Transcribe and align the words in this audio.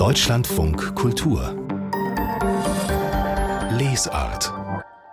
Deutschlandfunk 0.00 0.94
Kultur 0.94 1.54
Lesart 3.70 4.50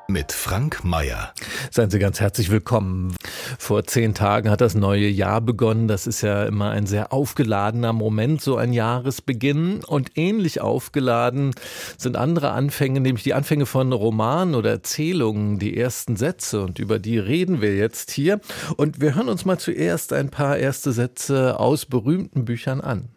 mit 0.07 0.31
Frank 0.31 0.85
Mayer. 0.85 1.33
Seien 1.71 1.89
Sie 1.89 1.99
ganz 1.99 2.21
herzlich 2.21 2.49
willkommen. 2.49 3.13
Vor 3.59 3.83
zehn 3.83 4.13
Tagen 4.13 4.49
hat 4.49 4.61
das 4.61 4.75
neue 4.75 5.09
Jahr 5.09 5.41
begonnen. 5.41 5.89
Das 5.89 6.07
ist 6.07 6.21
ja 6.21 6.45
immer 6.45 6.69
ein 6.69 6.85
sehr 6.85 7.11
aufgeladener 7.11 7.91
Moment, 7.91 8.41
so 8.41 8.55
ein 8.55 8.71
Jahresbeginn. 8.71 9.83
Und 9.83 10.11
ähnlich 10.15 10.61
aufgeladen 10.61 11.53
sind 11.97 12.15
andere 12.15 12.51
Anfänge, 12.51 13.01
nämlich 13.01 13.23
die 13.23 13.33
Anfänge 13.33 13.65
von 13.65 13.91
Romanen 13.91 14.55
oder 14.55 14.69
Erzählungen, 14.69 15.59
die 15.59 15.75
ersten 15.75 16.15
Sätze. 16.15 16.61
Und 16.61 16.79
über 16.79 16.97
die 16.97 17.19
reden 17.19 17.59
wir 17.59 17.75
jetzt 17.75 18.09
hier. 18.09 18.39
Und 18.77 19.01
wir 19.01 19.15
hören 19.15 19.27
uns 19.27 19.43
mal 19.43 19.59
zuerst 19.59 20.13
ein 20.13 20.29
paar 20.29 20.55
erste 20.55 20.93
Sätze 20.93 21.59
aus 21.59 21.85
berühmten 21.85 22.45
Büchern 22.45 22.79
an. 22.79 23.09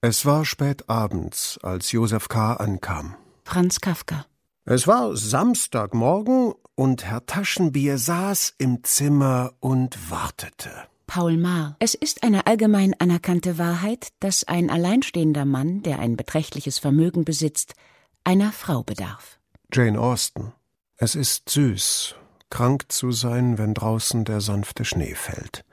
Es 0.00 0.24
war 0.24 0.44
spät 0.44 0.88
abends, 0.88 1.58
als 1.60 1.90
Josef 1.90 2.28
K. 2.28 2.52
ankam. 2.52 3.16
Franz 3.42 3.80
Kafka. 3.80 4.26
Es 4.64 4.86
war 4.86 5.16
Samstagmorgen 5.16 6.54
und 6.76 7.04
Herr 7.04 7.26
Taschenbier 7.26 7.98
saß 7.98 8.54
im 8.58 8.84
Zimmer 8.84 9.54
und 9.58 10.08
wartete. 10.08 10.70
Paul 11.08 11.36
Maar. 11.36 11.74
Es 11.80 11.94
ist 11.94 12.22
eine 12.22 12.46
allgemein 12.46 12.94
anerkannte 13.00 13.58
Wahrheit, 13.58 14.10
dass 14.20 14.44
ein 14.44 14.70
alleinstehender 14.70 15.44
Mann, 15.44 15.82
der 15.82 15.98
ein 15.98 16.16
beträchtliches 16.16 16.78
Vermögen 16.78 17.24
besitzt, 17.24 17.74
einer 18.22 18.52
Frau 18.52 18.84
bedarf. 18.84 19.40
Jane 19.72 19.98
Austen. 19.98 20.52
Es 20.96 21.16
ist 21.16 21.48
süß, 21.48 22.14
krank 22.50 22.92
zu 22.92 23.10
sein, 23.10 23.58
wenn 23.58 23.74
draußen 23.74 24.24
der 24.24 24.42
sanfte 24.42 24.84
Schnee 24.84 25.16
fällt 25.16 25.64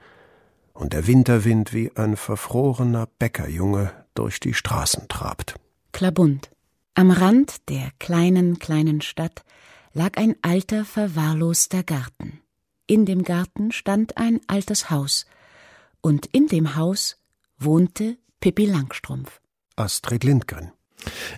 und 0.72 0.94
der 0.94 1.06
Winterwind 1.06 1.72
wie 1.72 1.92
ein 1.94 2.16
verfrorener 2.16 3.06
Bäckerjunge 3.20 4.05
durch 4.18 4.40
die 4.40 4.54
Straßen 4.54 5.08
trabt. 5.08 5.54
Klabund. 5.92 6.50
Am 6.94 7.10
Rand 7.10 7.68
der 7.68 7.90
kleinen, 7.98 8.58
kleinen 8.58 9.00
Stadt 9.00 9.44
lag 9.92 10.16
ein 10.16 10.36
alter, 10.42 10.84
verwahrloster 10.84 11.82
Garten. 11.82 12.40
In 12.86 13.06
dem 13.06 13.22
Garten 13.22 13.72
stand 13.72 14.16
ein 14.16 14.40
altes 14.46 14.90
Haus, 14.90 15.26
und 16.00 16.26
in 16.26 16.46
dem 16.46 16.76
Haus 16.76 17.16
wohnte 17.58 18.16
Pippi 18.40 18.66
Langstrumpf. 18.66 19.40
Astrid 19.76 20.24
Lindgren 20.24 20.72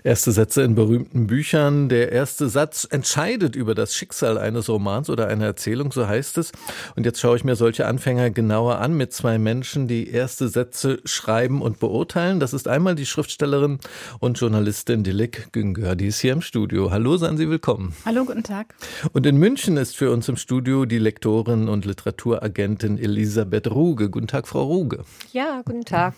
Erste 0.05 0.33
Sätze 0.33 0.63
in 0.63 0.75
berühmten 0.75 1.27
Büchern. 1.27 1.89
Der 1.89 2.13
erste 2.13 2.49
Satz 2.49 2.87
entscheidet 2.89 3.57
über 3.57 3.75
das 3.75 3.95
Schicksal 3.95 4.39
eines 4.39 4.69
Romans 4.69 5.11
oder 5.11 5.29
einer 5.29 5.47
Erzählung, 5.47 5.93
so 5.93 6.07
heißt 6.07 6.39
es. 6.39 6.53
Und 6.97 7.05
jetzt 7.05 7.21
schaue 7.21 7.37
ich 7.37 7.45
mir 7.45 7.57
solche 7.57 7.87
Anfänger 7.87 8.31
genauer 8.31 8.79
an 8.79 8.97
mit 8.97 9.13
zwei 9.13 9.39
Menschen, 9.39 9.89
die 9.89 10.09
erste 10.09 10.49
Sätze 10.49 11.01
schreiben 11.05 11.63
und 11.63 11.81
beurteilen. 11.81 12.41
Das 12.41 12.53
ist 12.53 12.69
einmal 12.69 12.95
die 12.95 13.07
Schriftstellerin 13.07 13.79
und 14.21 14.39
Journalistin 14.39 15.03
Dilek 15.03 15.49
Güngör, 15.53 15.97
die 15.97 16.07
ist 16.07 16.21
hier 16.21 16.33
im 16.33 16.43
Studio. 16.43 16.91
Hallo, 16.91 17.17
seien 17.17 17.37
Sie 17.37 17.49
willkommen. 17.49 17.95
Hallo, 18.05 18.25
guten 18.25 18.43
Tag. 18.43 18.75
Und 19.13 19.27
in 19.27 19.37
München 19.37 19.77
ist 19.77 19.97
für 19.97 20.11
uns 20.11 20.29
im 20.29 20.37
Studio 20.37 20.85
die 20.85 20.99
Lektorin 20.99 21.69
und 21.69 21.85
Literaturagentin 21.85 22.99
Elisabeth 22.99 23.71
Ruge. 23.71 24.11
Guten 24.11 24.27
Tag, 24.27 24.49
Frau 24.49 24.65
Ruge. 24.65 25.05
Ja, 25.33 25.63
guten 25.65 25.85
Tag. 25.85 26.15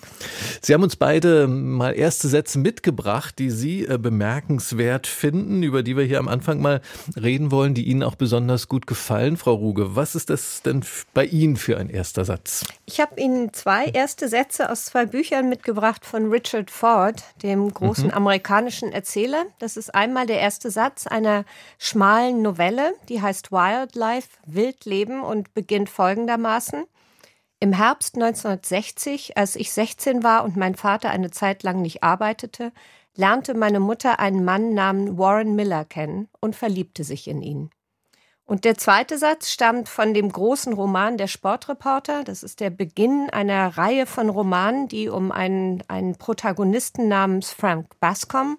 Sie 0.61 0.73
haben 0.73 0.83
uns 0.83 0.95
beide 0.95 1.47
mal 1.47 1.91
erste 1.91 2.27
Sätze 2.27 2.59
mitgebracht, 2.59 3.30
die 3.39 3.49
Sie 3.49 3.85
äh, 3.85 3.97
bemerkenswert 3.97 5.07
finden, 5.07 5.63
über 5.63 5.83
die 5.83 5.97
wir 5.97 6.03
hier 6.03 6.19
am 6.19 6.27
Anfang 6.27 6.61
mal 6.61 6.81
reden 7.15 7.51
wollen, 7.51 7.73
die 7.73 7.85
Ihnen 7.85 8.03
auch 8.03 8.15
besonders 8.15 8.67
gut 8.67 8.87
gefallen, 8.87 9.37
Frau 9.37 9.53
Ruge. 9.53 9.95
Was 9.95 10.15
ist 10.15 10.29
das 10.29 10.61
denn 10.61 10.83
bei 11.13 11.25
Ihnen 11.25 11.57
für 11.57 11.77
ein 11.77 11.89
erster 11.89 12.25
Satz? 12.25 12.65
Ich 12.85 12.99
habe 12.99 13.19
Ihnen 13.19 13.53
zwei 13.53 13.85
erste 13.85 14.27
Sätze 14.27 14.69
aus 14.69 14.85
zwei 14.85 15.05
Büchern 15.05 15.49
mitgebracht 15.49 16.05
von 16.05 16.29
Richard 16.29 16.71
Ford, 16.71 17.23
dem 17.43 17.73
großen 17.73 18.07
mhm. 18.07 18.13
amerikanischen 18.13 18.91
Erzähler. 18.91 19.45
Das 19.59 19.77
ist 19.77 19.93
einmal 19.93 20.27
der 20.27 20.39
erste 20.39 20.71
Satz 20.71 21.07
einer 21.07 21.45
schmalen 21.77 22.41
Novelle, 22.41 22.93
die 23.09 23.21
heißt 23.21 23.51
Wildlife, 23.51 24.29
Wildleben 24.45 25.21
und 25.21 25.53
beginnt 25.53 25.89
folgendermaßen. 25.89 26.85
Im 27.63 27.73
Herbst 27.73 28.15
1960, 28.15 29.37
als 29.37 29.55
ich 29.55 29.71
16 29.71 30.23
war 30.23 30.43
und 30.43 30.57
mein 30.57 30.73
Vater 30.73 31.11
eine 31.11 31.29
Zeit 31.29 31.61
lang 31.61 31.83
nicht 31.83 32.01
arbeitete, 32.01 32.71
lernte 33.15 33.53
meine 33.53 33.79
Mutter 33.79 34.19
einen 34.19 34.43
Mann 34.43 34.73
namens 34.73 35.17
Warren 35.17 35.55
Miller 35.55 35.85
kennen 35.85 36.27
und 36.39 36.55
verliebte 36.55 37.03
sich 37.03 37.27
in 37.27 37.41
ihn. 37.41 37.69
Und 38.45 38.65
der 38.65 38.77
zweite 38.77 39.17
Satz 39.17 39.49
stammt 39.49 39.87
von 39.87 40.13
dem 40.13 40.29
großen 40.29 40.73
Roman 40.73 41.17
Der 41.17 41.27
Sportreporter. 41.27 42.25
Das 42.25 42.43
ist 42.43 42.59
der 42.59 42.69
Beginn 42.69 43.29
einer 43.29 43.77
Reihe 43.77 44.05
von 44.05 44.29
Romanen, 44.29 44.89
die 44.89 45.07
um 45.07 45.31
einen, 45.31 45.83
einen 45.87 46.17
Protagonisten 46.17 47.07
namens 47.07 47.53
Frank 47.53 47.97
Bascom 48.01 48.57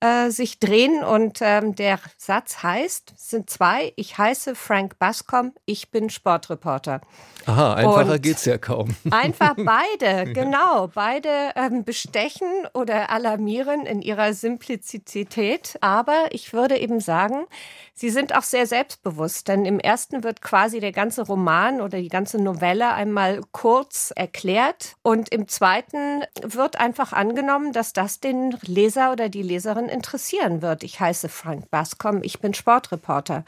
äh, 0.00 0.30
sich 0.30 0.60
drehen. 0.60 1.02
Und 1.02 1.38
ähm, 1.40 1.74
der 1.74 1.98
Satz 2.16 2.62
heißt, 2.62 3.14
sind 3.16 3.50
zwei, 3.50 3.92
ich 3.96 4.18
heiße 4.18 4.54
Frank 4.54 4.98
Bascom, 4.98 5.52
ich 5.64 5.90
bin 5.90 6.10
Sportreporter. 6.10 7.00
Aha, 7.46 7.74
einfacher 7.74 8.12
und 8.12 8.22
geht's 8.22 8.44
ja 8.44 8.58
kaum. 8.58 8.94
Einfach 9.10 9.54
beide, 9.56 10.32
genau. 10.34 10.88
Beide 10.88 11.52
ähm, 11.56 11.82
bestechen 11.82 12.48
oder 12.74 13.10
alarmieren 13.10 13.86
in 13.86 14.02
ihrer 14.02 14.34
Simplizität. 14.34 15.78
Aber 15.80 16.26
ich 16.30 16.52
würde 16.52 16.76
eben 16.76 17.00
sagen, 17.00 17.46
sie 17.94 18.10
sind 18.10 18.36
auch 18.36 18.42
sehr 18.42 18.66
selbstbewusst. 18.66 19.48
Denn 19.48 19.64
im 19.64 19.80
ersten 19.80 20.24
wird 20.24 20.42
quasi 20.42 20.78
der 20.80 20.92
ganze 20.92 21.22
Roman 21.22 21.80
oder 21.80 21.98
die 21.98 22.10
ganze 22.10 22.38
Novelle 22.38 22.92
einmal 22.92 23.40
kurz 23.52 24.12
erklärt. 24.14 24.96
Und 25.02 25.30
im 25.30 25.48
zweiten 25.48 26.24
wird 26.42 26.78
einfach 26.78 27.14
angenommen, 27.14 27.72
dass 27.72 27.94
das 27.94 28.20
den 28.20 28.58
Leser 28.60 29.10
oder 29.10 29.30
die 29.30 29.42
Leserin 29.42 29.87
interessieren 29.88 30.62
wird. 30.62 30.82
Ich 30.82 31.00
heiße 31.00 31.28
Frank 31.28 31.70
Bascom, 31.70 32.22
ich 32.22 32.40
bin 32.40 32.54
Sportreporter. 32.54 33.44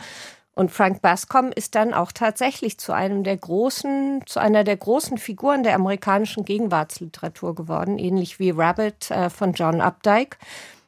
Und 0.54 0.70
Frank 0.70 1.00
Bascom 1.00 1.52
ist 1.52 1.74
dann 1.74 1.94
auch 1.94 2.12
tatsächlich 2.12 2.78
zu 2.78 2.92
einem 2.92 3.24
der 3.24 3.36
großen, 3.36 4.22
zu 4.26 4.40
einer 4.40 4.64
der 4.64 4.76
großen 4.76 5.16
Figuren 5.16 5.62
der 5.62 5.74
amerikanischen 5.74 6.44
Gegenwartsliteratur 6.44 7.54
geworden, 7.54 7.98
ähnlich 7.98 8.38
wie 8.38 8.50
Rabbit 8.50 9.10
äh, 9.10 9.30
von 9.30 9.52
John 9.52 9.80
Updike. 9.80 10.36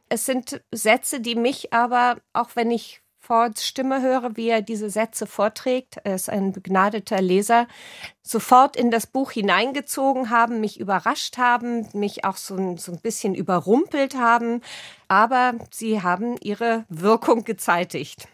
Es 0.09 0.27
sind 0.27 0.61
Sätze, 0.73 1.21
die 1.21 1.37
mich 1.37 1.73
aber, 1.73 2.17
auch 2.33 2.51
wenn 2.55 2.71
ich 2.71 3.02
Fords 3.33 3.67
Stimme 3.67 4.03
höre, 4.03 4.37
wie 4.37 4.51
er 4.51 4.61
diese 4.61 4.91
Sätze 4.91 5.27
vorträgt, 5.27 5.97
er 6.05 6.17
ist 6.17 6.29
ein 6.29 6.53
begnadeter 6.53 7.23
Leser, 7.23 7.67
sofort 8.21 8.77
in 8.77 8.91
das 8.91 9.07
Buch 9.07 9.31
hineingezogen 9.31 10.29
haben, 10.29 10.61
mich 10.61 10.79
überrascht 10.79 11.39
haben, 11.39 11.89
mich 11.95 12.27
auch 12.27 12.37
so, 12.37 12.77
so 12.77 12.93
ein 12.93 13.01
bisschen 13.01 13.35
überrumpelt 13.35 14.17
haben, 14.17 14.61
aber 15.09 15.55
sie 15.71 16.03
haben 16.03 16.37
ihre 16.43 16.85
Wirkung 16.91 17.45
gezeitigt. 17.45 18.29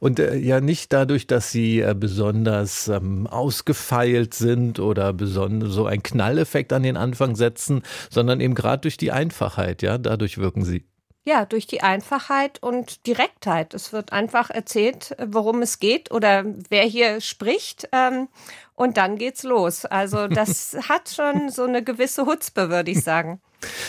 Und 0.00 0.18
äh, 0.18 0.36
ja 0.36 0.62
nicht 0.62 0.94
dadurch, 0.94 1.26
dass 1.26 1.50
sie 1.50 1.80
äh, 1.80 1.94
besonders 1.94 2.88
ähm, 2.88 3.26
ausgefeilt 3.26 4.32
sind 4.32 4.80
oder 4.80 5.14
so 5.20 5.44
einen 5.44 6.02
Knalleffekt 6.02 6.72
an 6.72 6.82
den 6.82 6.96
Anfang 6.96 7.36
setzen, 7.36 7.82
sondern 8.08 8.40
eben 8.40 8.54
gerade 8.54 8.80
durch 8.80 8.96
die 8.96 9.12
Einfachheit, 9.12 9.82
ja, 9.82 9.98
dadurch 9.98 10.38
wirken 10.38 10.64
sie. 10.64 10.86
Ja, 11.24 11.44
durch 11.44 11.68
die 11.68 11.82
Einfachheit 11.82 12.60
und 12.62 13.06
Direktheit. 13.06 13.74
Es 13.74 13.92
wird 13.92 14.12
einfach 14.12 14.50
erzählt, 14.50 15.14
worum 15.24 15.62
es 15.62 15.78
geht 15.78 16.10
oder 16.10 16.44
wer 16.68 16.82
hier 16.82 17.20
spricht. 17.20 17.88
Ähm, 17.92 18.26
und 18.74 18.96
dann 18.96 19.18
geht's 19.18 19.44
los. 19.44 19.84
Also 19.84 20.26
das 20.26 20.76
hat 20.88 21.08
schon 21.08 21.50
so 21.50 21.62
eine 21.62 21.84
gewisse 21.84 22.26
Hutzpe, 22.26 22.70
würde 22.70 22.90
ich 22.90 23.04
sagen. 23.04 23.40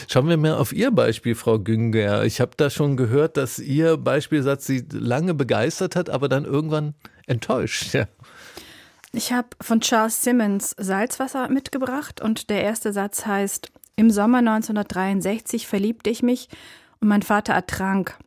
Schauen 0.07 0.29
wir 0.29 0.37
mal 0.37 0.53
auf 0.53 0.73
Ihr 0.73 0.91
Beispiel, 0.91 1.33
Frau 1.33 1.57
Günger. 1.57 2.23
Ich 2.23 2.39
habe 2.39 2.51
da 2.55 2.69
schon 2.69 2.97
gehört, 2.97 3.37
dass 3.37 3.57
Ihr 3.57 3.97
Beispielsatz 3.97 4.67
Sie 4.67 4.85
lange 4.91 5.33
begeistert 5.33 5.95
hat, 5.95 6.11
aber 6.11 6.29
dann 6.29 6.45
irgendwann 6.45 6.93
enttäuscht. 7.25 7.95
Ja. 7.95 8.05
Ich 9.11 9.33
habe 9.33 9.49
von 9.61 9.81
Charles 9.81 10.21
Simmons 10.21 10.75
Salzwasser 10.77 11.49
mitgebracht 11.49 12.21
und 12.21 12.51
der 12.51 12.63
erste 12.63 12.93
Satz 12.93 13.25
heißt, 13.25 13.71
im 13.95 14.09
Sommer 14.09 14.39
1963 14.39 15.67
verliebte 15.67 16.09
ich 16.09 16.23
mich 16.23 16.49
und 17.03 17.09
mein 17.09 17.21
Vater 17.21 17.53
ertrank. 17.53 18.17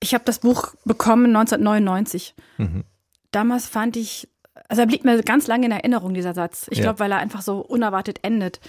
Ich 0.00 0.14
habe 0.14 0.24
das 0.24 0.38
Buch 0.38 0.74
bekommen 0.84 1.34
1999. 1.36 2.34
Mhm. 2.56 2.84
Damals 3.32 3.66
fand 3.66 3.96
ich, 3.96 4.28
also 4.68 4.82
er 4.82 4.86
blieb 4.86 5.04
mir 5.04 5.20
ganz 5.22 5.48
lange 5.48 5.66
in 5.66 5.72
Erinnerung, 5.72 6.14
dieser 6.14 6.34
Satz. 6.34 6.68
Ich 6.70 6.78
ja. 6.78 6.84
glaube, 6.84 7.00
weil 7.00 7.10
er 7.10 7.18
einfach 7.18 7.42
so 7.42 7.58
unerwartet 7.58 8.20
endet. 8.22 8.60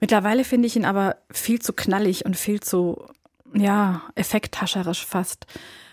Mittlerweile 0.00 0.42
finde 0.42 0.66
ich 0.66 0.74
ihn 0.74 0.84
aber 0.84 1.16
viel 1.30 1.60
zu 1.60 1.72
knallig 1.72 2.24
und 2.24 2.36
viel 2.36 2.60
zu, 2.60 3.06
ja, 3.54 4.02
effekthascherisch 4.16 5.06
fast. 5.06 5.46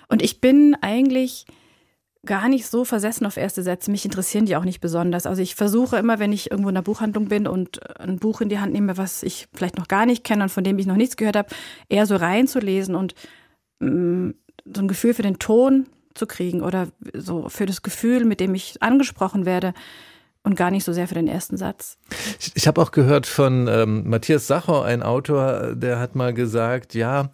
Und 0.09 0.23
ich 0.23 0.41
bin 0.41 0.75
eigentlich 0.81 1.45
gar 2.25 2.47
nicht 2.47 2.67
so 2.67 2.85
versessen 2.85 3.25
auf 3.25 3.37
erste 3.37 3.63
Sätze. 3.63 3.91
Mich 3.91 4.05
interessieren 4.05 4.45
die 4.45 4.55
auch 4.55 4.63
nicht 4.63 4.79
besonders. 4.79 5.25
Also 5.25 5.41
ich 5.41 5.55
versuche 5.55 5.97
immer, 5.97 6.19
wenn 6.19 6.31
ich 6.31 6.51
irgendwo 6.51 6.69
in 6.69 6.75
der 6.75 6.81
Buchhandlung 6.81 7.27
bin 7.27 7.47
und 7.47 7.99
ein 7.99 8.17
Buch 8.17 8.41
in 8.41 8.49
die 8.49 8.59
Hand 8.59 8.73
nehme, 8.73 8.97
was 8.97 9.23
ich 9.23 9.47
vielleicht 9.53 9.77
noch 9.77 9.87
gar 9.87 10.05
nicht 10.05 10.23
kenne 10.23 10.43
und 10.43 10.49
von 10.49 10.63
dem 10.63 10.79
ich 10.79 10.85
noch 10.85 10.95
nichts 10.95 11.17
gehört 11.17 11.35
habe, 11.35 11.49
eher 11.89 12.05
so 12.05 12.15
reinzulesen 12.15 12.95
und 12.95 13.13
mm, 13.79 14.31
so 14.73 14.81
ein 14.81 14.87
Gefühl 14.87 15.13
für 15.13 15.21
den 15.23 15.39
Ton 15.39 15.87
zu 16.13 16.25
kriegen 16.25 16.61
oder 16.61 16.87
so 17.13 17.49
für 17.49 17.65
das 17.65 17.81
Gefühl, 17.81 18.23
mit 18.23 18.39
dem 18.39 18.55
ich 18.55 18.81
angesprochen 18.81 19.45
werde. 19.45 19.73
Und 20.45 20.55
gar 20.55 20.71
nicht 20.71 20.83
so 20.83 20.91
sehr 20.91 21.07
für 21.07 21.15
den 21.15 21.29
ersten 21.29 21.55
Satz. 21.55 21.97
Ich, 22.37 22.51
ich 22.55 22.67
habe 22.67 22.81
auch 22.81 22.91
gehört 22.91 23.27
von 23.27 23.67
ähm, 23.69 24.09
Matthias 24.09 24.45
Sacher, 24.45 24.83
ein 24.83 25.01
Autor, 25.01 25.73
der 25.73 25.99
hat 25.99 26.15
mal 26.15 26.33
gesagt, 26.33 26.95
ja, 26.95 27.29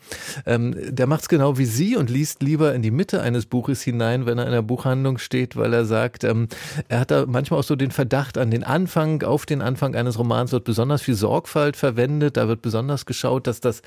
ähm, 0.45 0.75
der 0.77 1.07
macht 1.07 1.23
es 1.23 1.29
genau 1.29 1.57
wie 1.57 1.65
Sie 1.65 1.97
und 1.97 2.11
liest 2.11 2.43
lieber 2.43 2.75
in 2.75 2.83
die 2.83 2.91
Mitte 2.91 3.21
eines 3.21 3.47
Buches 3.47 3.81
hinein, 3.81 4.27
wenn 4.27 4.37
er 4.37 4.45
in 4.45 4.51
der 4.51 4.61
Buchhandlung 4.61 5.17
steht, 5.17 5.55
weil 5.55 5.73
er 5.73 5.85
sagt, 5.85 6.23
ähm, 6.23 6.49
er 6.87 6.99
hat 6.99 7.09
da 7.09 7.25
manchmal 7.25 7.59
auch 7.59 7.63
so 7.63 7.75
den 7.75 7.89
Verdacht 7.89 8.37
an 8.37 8.51
den 8.51 8.63
Anfang, 8.63 9.23
auf 9.23 9.47
den 9.47 9.63
Anfang 9.63 9.95
eines 9.95 10.19
Romans 10.19 10.51
wird 10.51 10.63
besonders 10.63 11.01
viel 11.01 11.15
Sorgfalt 11.15 11.77
verwendet, 11.77 12.37
da 12.37 12.47
wird 12.47 12.61
besonders 12.61 13.07
geschaut, 13.07 13.47
dass 13.47 13.59
das 13.59 13.81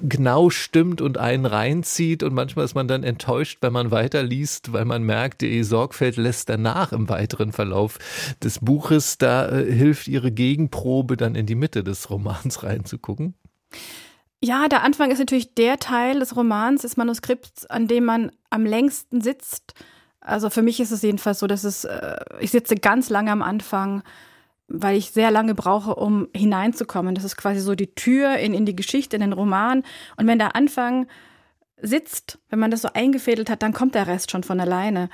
genau 0.00 0.48
stimmt 0.48 1.02
und 1.02 1.18
einen 1.18 1.44
reinzieht 1.44 2.22
und 2.22 2.32
manchmal 2.32 2.64
ist 2.64 2.74
man 2.74 2.88
dann 2.88 3.02
enttäuscht, 3.02 3.58
wenn 3.60 3.74
man 3.74 3.90
weiterliest, 3.90 4.72
weil 4.72 4.86
man 4.86 5.02
merkt, 5.02 5.42
die 5.42 5.62
Sorgfalt 5.62 6.16
lässt 6.16 6.48
danach 6.48 6.92
im 6.92 7.10
weiteren 7.10 7.52
Verlauf 7.52 7.98
des 8.46 8.60
Buches, 8.60 9.18
da 9.18 9.48
äh, 9.48 9.70
hilft 9.70 10.08
Ihre 10.08 10.32
Gegenprobe 10.32 11.16
dann 11.16 11.34
in 11.34 11.46
die 11.46 11.54
Mitte 11.54 11.84
des 11.84 12.08
Romans 12.08 12.62
reinzugucken? 12.62 13.34
Ja, 14.42 14.68
der 14.68 14.84
Anfang 14.84 15.10
ist 15.10 15.18
natürlich 15.18 15.54
der 15.54 15.78
Teil 15.78 16.20
des 16.20 16.36
Romans, 16.36 16.82
des 16.82 16.96
Manuskripts, 16.96 17.66
an 17.66 17.88
dem 17.88 18.04
man 18.04 18.30
am 18.50 18.64
längsten 18.64 19.20
sitzt. 19.20 19.74
Also 20.20 20.50
für 20.50 20.62
mich 20.62 20.80
ist 20.80 20.92
es 20.92 21.02
jedenfalls 21.02 21.40
so, 21.40 21.46
dass 21.46 21.64
es, 21.64 21.84
äh, 21.84 22.16
ich 22.40 22.52
sitze 22.52 22.76
ganz 22.76 23.10
lange 23.10 23.32
am 23.32 23.42
Anfang, 23.42 24.02
weil 24.68 24.96
ich 24.96 25.10
sehr 25.10 25.30
lange 25.30 25.54
brauche, 25.54 25.94
um 25.94 26.28
hineinzukommen. 26.34 27.14
Das 27.14 27.24
ist 27.24 27.36
quasi 27.36 27.60
so 27.60 27.74
die 27.74 27.94
Tür 27.94 28.36
in, 28.36 28.54
in 28.54 28.66
die 28.66 28.76
Geschichte, 28.76 29.16
in 29.16 29.22
den 29.22 29.32
Roman. 29.32 29.82
Und 30.16 30.26
wenn 30.26 30.38
der 30.38 30.54
Anfang 30.56 31.06
sitzt, 31.80 32.38
wenn 32.48 32.58
man 32.58 32.70
das 32.70 32.82
so 32.82 32.88
eingefädelt 32.92 33.50
hat, 33.50 33.62
dann 33.62 33.72
kommt 33.72 33.94
der 33.94 34.06
Rest 34.06 34.30
schon 34.30 34.42
von 34.42 34.60
alleine. 34.60 35.08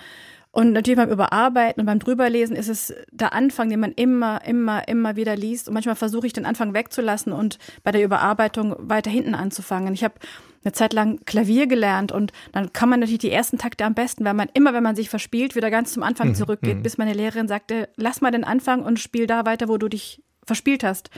Und 0.55 0.73
natürlich 0.73 0.99
beim 0.99 1.09
Überarbeiten 1.09 1.81
und 1.81 1.87
beim 1.87 1.99
Drüberlesen 1.99 2.55
ist 2.55 2.69
es 2.69 2.95
der 3.11 3.33
Anfang, 3.33 3.71
den 3.71 3.81
man 3.81 3.93
immer, 3.93 4.45
immer, 4.47 4.87
immer 4.87 5.17
wieder 5.17 5.35
liest. 5.35 5.67
Und 5.67 5.75
manchmal 5.75 5.97
versuche 5.97 6.27
ich 6.27 6.35
den 6.35 6.45
Anfang 6.45 6.75
wegzulassen 6.75 7.33
und 7.33 7.59
bei 7.85 7.91
der 7.91 8.05
Überarbeitung 8.05 8.77
weiter 8.79 9.11
hinten 9.11 9.35
anzufangen. 9.35 9.95
Ich 9.95 10.05
habe 10.05 10.15
eine 10.63 10.73
Zeit 10.73 10.93
lang 10.93 11.25
Klavier 11.25 11.67
gelernt 11.67 12.13
und 12.13 12.33
dann 12.53 12.73
kann 12.75 12.91
man 12.91 13.01
natürlich 13.01 13.21
die 13.21 13.33
ersten 13.33 13.57
Takte 13.57 13.87
am 13.87 13.95
besten, 13.95 14.27
weil 14.27 14.35
man 14.35 14.51
immer, 14.53 14.75
wenn 14.75 14.83
man 14.83 14.95
sich 14.95 15.09
verspielt, 15.09 15.57
wieder 15.57 15.71
ganz 15.71 15.95
zum 15.95 16.03
Anfang 16.03 16.29
mhm, 16.29 16.35
zurückgeht, 16.35 16.77
mhm. 16.77 16.83
bis 16.83 16.99
meine 16.99 17.15
Lehrerin 17.15 17.49
sagte, 17.49 17.89
lass 17.97 18.21
mal 18.21 18.31
den 18.31 18.45
Anfang 18.45 18.83
und 18.83 19.01
spiel 19.01 19.27
da 19.27 19.47
weiter, 19.47 19.69
wo 19.69 19.79
du 19.79 19.89
dich 19.89 20.23
verspielt 20.45 20.85
hast. 20.85 21.11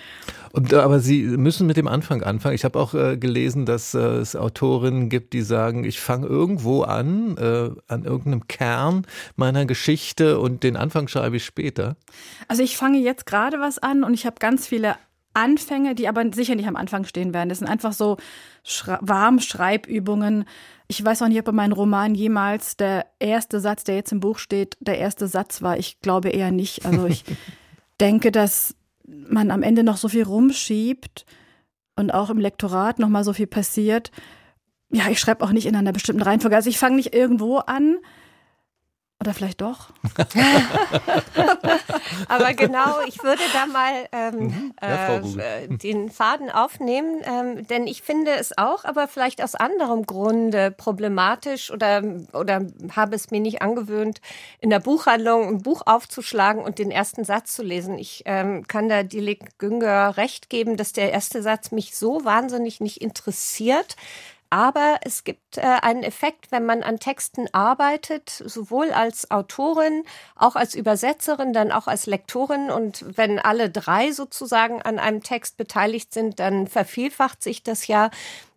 Und, 0.53 0.73
äh, 0.73 0.77
aber 0.77 1.01
Sie 1.01 1.23
müssen 1.23 1.67
mit 1.67 1.77
dem 1.77 1.89
Anfang 1.89 2.23
anfangen. 2.23 2.55
Ich 2.55 2.65
habe 2.65 2.79
auch 2.79 2.95
äh, 2.95 3.17
gelesen, 3.17 3.67
dass 3.67 3.95
äh, 3.95 3.99
es 3.99 4.37
Autorinnen 4.37 5.09
gibt, 5.09 5.33
die 5.33 5.43
sagen, 5.43 5.85
ich 5.85 6.01
fange 6.01 6.27
irgendwo 6.27 6.83
an, 6.83 7.37
äh, 7.37 7.71
an 7.89 8.05
irgendeinem 8.05 8.47
Kern 8.49 9.07
meiner 9.37 9.67
Geschichte 9.67 10.39
und 10.39 10.63
den 10.63 10.77
Anfang 10.77 11.09
schreibe 11.09 11.37
ich 11.37 11.45
später. 11.45 11.97
Also 12.49 12.63
ich 12.63 12.77
fange 12.77 12.99
jetzt 12.99 13.27
gerade 13.27 13.61
was 13.61 13.79
an 13.79 14.05
und 14.05 14.15
ich 14.15 14.27
habe 14.27 14.37
ganz 14.39 14.67
viele 14.67 14.97
Anfänge, 15.35 15.95
die 15.95 16.07
aber 16.07 16.25
sicher 16.33 16.55
nicht 16.55 16.69
am 16.69 16.77
Anfang 16.77 17.05
stehen 17.05 17.35
werden. 17.35 17.49
Das 17.49 17.59
sind 17.59 17.69
einfach 17.69 17.93
so 17.93 18.17
Schra 18.63 18.99
Warmschreibübungen. 19.03 20.45
Ich 20.87 21.05
weiß 21.05 21.23
auch 21.23 21.29
nicht, 21.29 21.41
ob 21.41 21.49
in 21.49 21.57
meinem 21.57 21.73
Roman 21.73 22.15
jemals 22.15 22.77
der 22.77 23.07
erste 23.19 23.59
Satz, 23.59 23.85
der 23.85 23.97
jetzt 23.97 24.13
im 24.13 24.21
Buch 24.21 24.39
steht, 24.39 24.77
der 24.81 24.99
erste 24.99 25.27
Satz 25.27 25.61
war. 25.61 25.77
Ich 25.77 26.01
glaube 26.01 26.29
eher 26.29 26.53
nicht. 26.53 26.87
Also 26.87 27.07
ich 27.07 27.25
denke, 28.01 28.31
dass 28.31 28.77
man 29.07 29.51
am 29.51 29.63
Ende 29.63 29.85
noch 29.85 29.97
so 29.97 30.09
viel 30.09 30.25
rumschiebt 30.25 31.27
und 31.97 32.13
auch 32.13 32.31
im 32.31 32.39
Lektorat 32.39 32.99
noch 32.99 33.09
mal 33.09 33.25
so 33.25 33.33
viel 33.33 33.47
passiert. 33.47 34.11
Ja, 34.91 35.09
ich 35.11 35.21
schreibe 35.21 35.45
auch 35.45 35.51
nicht 35.53 35.67
in 35.67 35.77
einer 35.77 35.93
bestimmten 35.93 36.23
Reihenfolge. 36.23 36.57
Also 36.57 36.71
ich 36.71 36.79
fange 36.79 36.97
nicht 36.97 37.15
irgendwo 37.15 37.59
an, 37.59 37.99
oder 39.25 39.35
vielleicht 39.35 39.63
doch. 39.63 39.89
Aber 42.29 42.53
genau, 42.53 43.01
ich 43.07 43.23
würde 43.23 43.43
da 43.53 43.65
mal 43.67 44.07
ähm, 44.13 44.39
mhm. 44.39 44.75
ja, 44.83 45.17
äh, 45.17 45.69
den 45.69 46.11
Faden 46.11 46.51
aufnehmen, 46.51 47.23
ähm, 47.25 47.67
denn 47.67 47.87
ich 47.87 48.03
finde 48.03 48.33
es 48.33 48.59
auch, 48.59 48.85
aber 48.85 49.09
vielleicht 49.09 49.43
aus 49.43 49.55
anderem 49.55 50.05
Grunde 50.05 50.71
problematisch 50.71 51.71
oder, 51.71 52.03
oder 52.33 52.67
habe 52.95 53.17
es 53.17 53.31
mir 53.31 53.41
nicht 53.41 53.63
angewöhnt, 53.63 54.21
in 54.61 54.69
der 54.71 54.81
Buchhandlung 54.81 55.49
ein 55.49 55.63
Buch 55.63 55.83
aufzuschlagen 55.87 56.63
und 56.63 56.79
den 56.79 56.91
ersten 56.91 57.25
Satz 57.25 57.55
zu 57.55 57.63
lesen. 57.63 57.99
Ich 57.99 58.23
ähm, 58.27 58.67
kann 58.67 58.89
da 58.89 59.03
Dilek 59.03 59.59
Günger 59.59 60.17
recht 60.17 60.51
geben, 60.51 60.77
dass 60.77 60.93
der 60.93 61.13
erste 61.13 61.43
Satz 61.43 61.71
mich 61.71 61.97
so 61.97 62.25
wahnsinnig 62.25 62.81
nicht 62.81 63.01
interessiert, 63.01 63.97
aber 64.55 65.01
es 65.03 65.25
gibt 65.25 65.59
äh, 65.59 65.63
einen 65.63 66.05
Effekt, 66.05 66.53
wenn 66.53 66.65
man 66.65 66.85
an 66.85 67.01
Texten 67.01 67.49
arbeitet, 67.51 68.31
sowohl 68.31 68.93
als 68.93 69.33
Autorin, 69.33 70.05
auch 70.37 70.55
als 70.55 70.77
Übersetzerin, 70.77 71.53
dann 71.53 71.73
auch 71.73 71.89
als 71.89 72.07
Lektorin. 72.07 72.71
Und 72.71 73.05
wenn 73.17 73.41
alle 73.41 73.69
drei 73.69 74.13
sozusagen 74.13 74.81
an 74.81 75.01
einem 75.01 75.25
Text 75.25 75.57
beteiligt 75.57 76.15
sind, 76.15 76.39
dann 76.39 76.69
vervielfacht 76.69 77.43
sich 77.43 77.65
das 77.65 77.89
ja, 77.89 78.11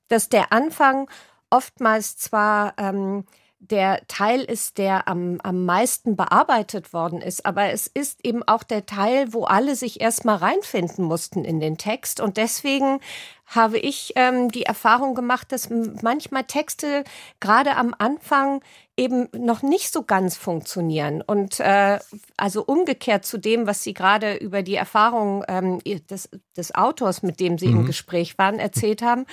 dass 0.08 0.30
der 0.30 0.54
Anfang 0.54 1.10
oftmals 1.50 2.16
zwar 2.16 2.76
ähm, 2.78 3.26
der 3.60 4.06
Teil 4.08 4.42
ist, 4.42 4.78
der 4.78 5.08
am, 5.08 5.40
am 5.42 5.66
meisten 5.66 6.16
bearbeitet 6.16 6.94
worden 6.94 7.22
ist. 7.22 7.44
Aber 7.48 7.72
es 7.72 7.88
ist 7.88 8.24
eben 8.24 8.44
auch 8.48 8.62
der 8.62 8.86
Teil, 8.86 9.34
wo 9.34 9.46
alle 9.46 9.76
sich 9.76 10.00
erstmal 10.00 10.36
reinfinden 10.36 11.04
mussten 11.04 11.44
in 11.44 11.60
den 11.60 11.80
Text. 11.80 12.20
Und 12.20 12.38
deswegen 12.38 13.00
habe 13.48 13.80
ich 13.80 14.12
ähm, 14.16 14.52
die 14.52 14.64
Erfahrung 14.64 15.16
gemacht, 15.16 15.52
dass 15.52 15.70
manchmal 15.70 16.44
Texte 16.44 17.06
gerade 17.40 17.78
am 17.78 17.96
Anfang 17.98 18.62
eben 18.98 19.30
noch 19.32 19.62
nicht 19.62 19.94
so 19.94 20.04
ganz 20.04 20.36
funktionieren. 20.36 21.22
Und 21.22 21.60
äh, 21.62 22.00
also 22.36 22.64
umgekehrt 22.66 23.26
zu 23.26 23.38
dem, 23.38 23.66
was 23.66 23.84
Sie 23.84 23.94
gerade 23.94 24.36
über 24.36 24.64
die 24.64 24.76
Erfahrung 24.76 25.46
ähm, 25.48 25.80
des, 26.10 26.30
des 26.58 26.76
Autors, 26.76 27.24
mit 27.24 27.40
dem 27.40 27.58
Sie 27.58 27.68
mhm. 27.68 27.80
im 27.82 27.86
Gespräch 27.86 28.38
waren, 28.38 28.60
erzählt 28.60 29.02
haben, 29.02 29.26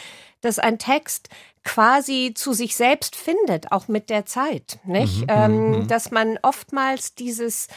dass 0.43 0.60
ein 0.60 0.78
Text 0.78 1.28
quasi 1.64 2.32
zu 2.34 2.52
sich 2.52 2.76
selbst 2.76 3.17
findet, 3.17 3.72
auch 3.72 3.88
mit 3.88 4.10
der 4.10 4.26
Zeit, 4.26 4.78
nicht? 4.84 5.22
Mhm, 5.22 5.26
ähm, 5.28 5.70
mhm. 5.70 5.88
dass 5.88 6.10
man 6.10 6.38
oftmals 6.43 7.14
dieses 7.14 7.69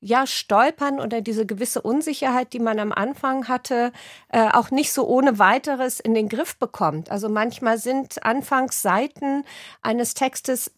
ja, 0.00 0.26
Stolpern 0.26 1.00
oder 1.00 1.20
diese 1.20 1.46
gewisse 1.46 1.82
Unsicherheit, 1.82 2.52
die 2.52 2.58
man 2.58 2.78
am 2.78 2.92
Anfang 2.92 3.48
hatte, 3.48 3.92
äh, 4.28 4.48
auch 4.50 4.70
nicht 4.70 4.92
so 4.92 5.06
ohne 5.06 5.38
weiteres 5.38 6.00
in 6.00 6.14
den 6.14 6.28
Griff 6.28 6.56
bekommt. 6.58 7.10
Also 7.10 7.28
manchmal 7.28 7.78
sind 7.78 8.22
Anfangsseiten 8.24 9.44
eines 9.82 10.14
Textes 10.14 10.70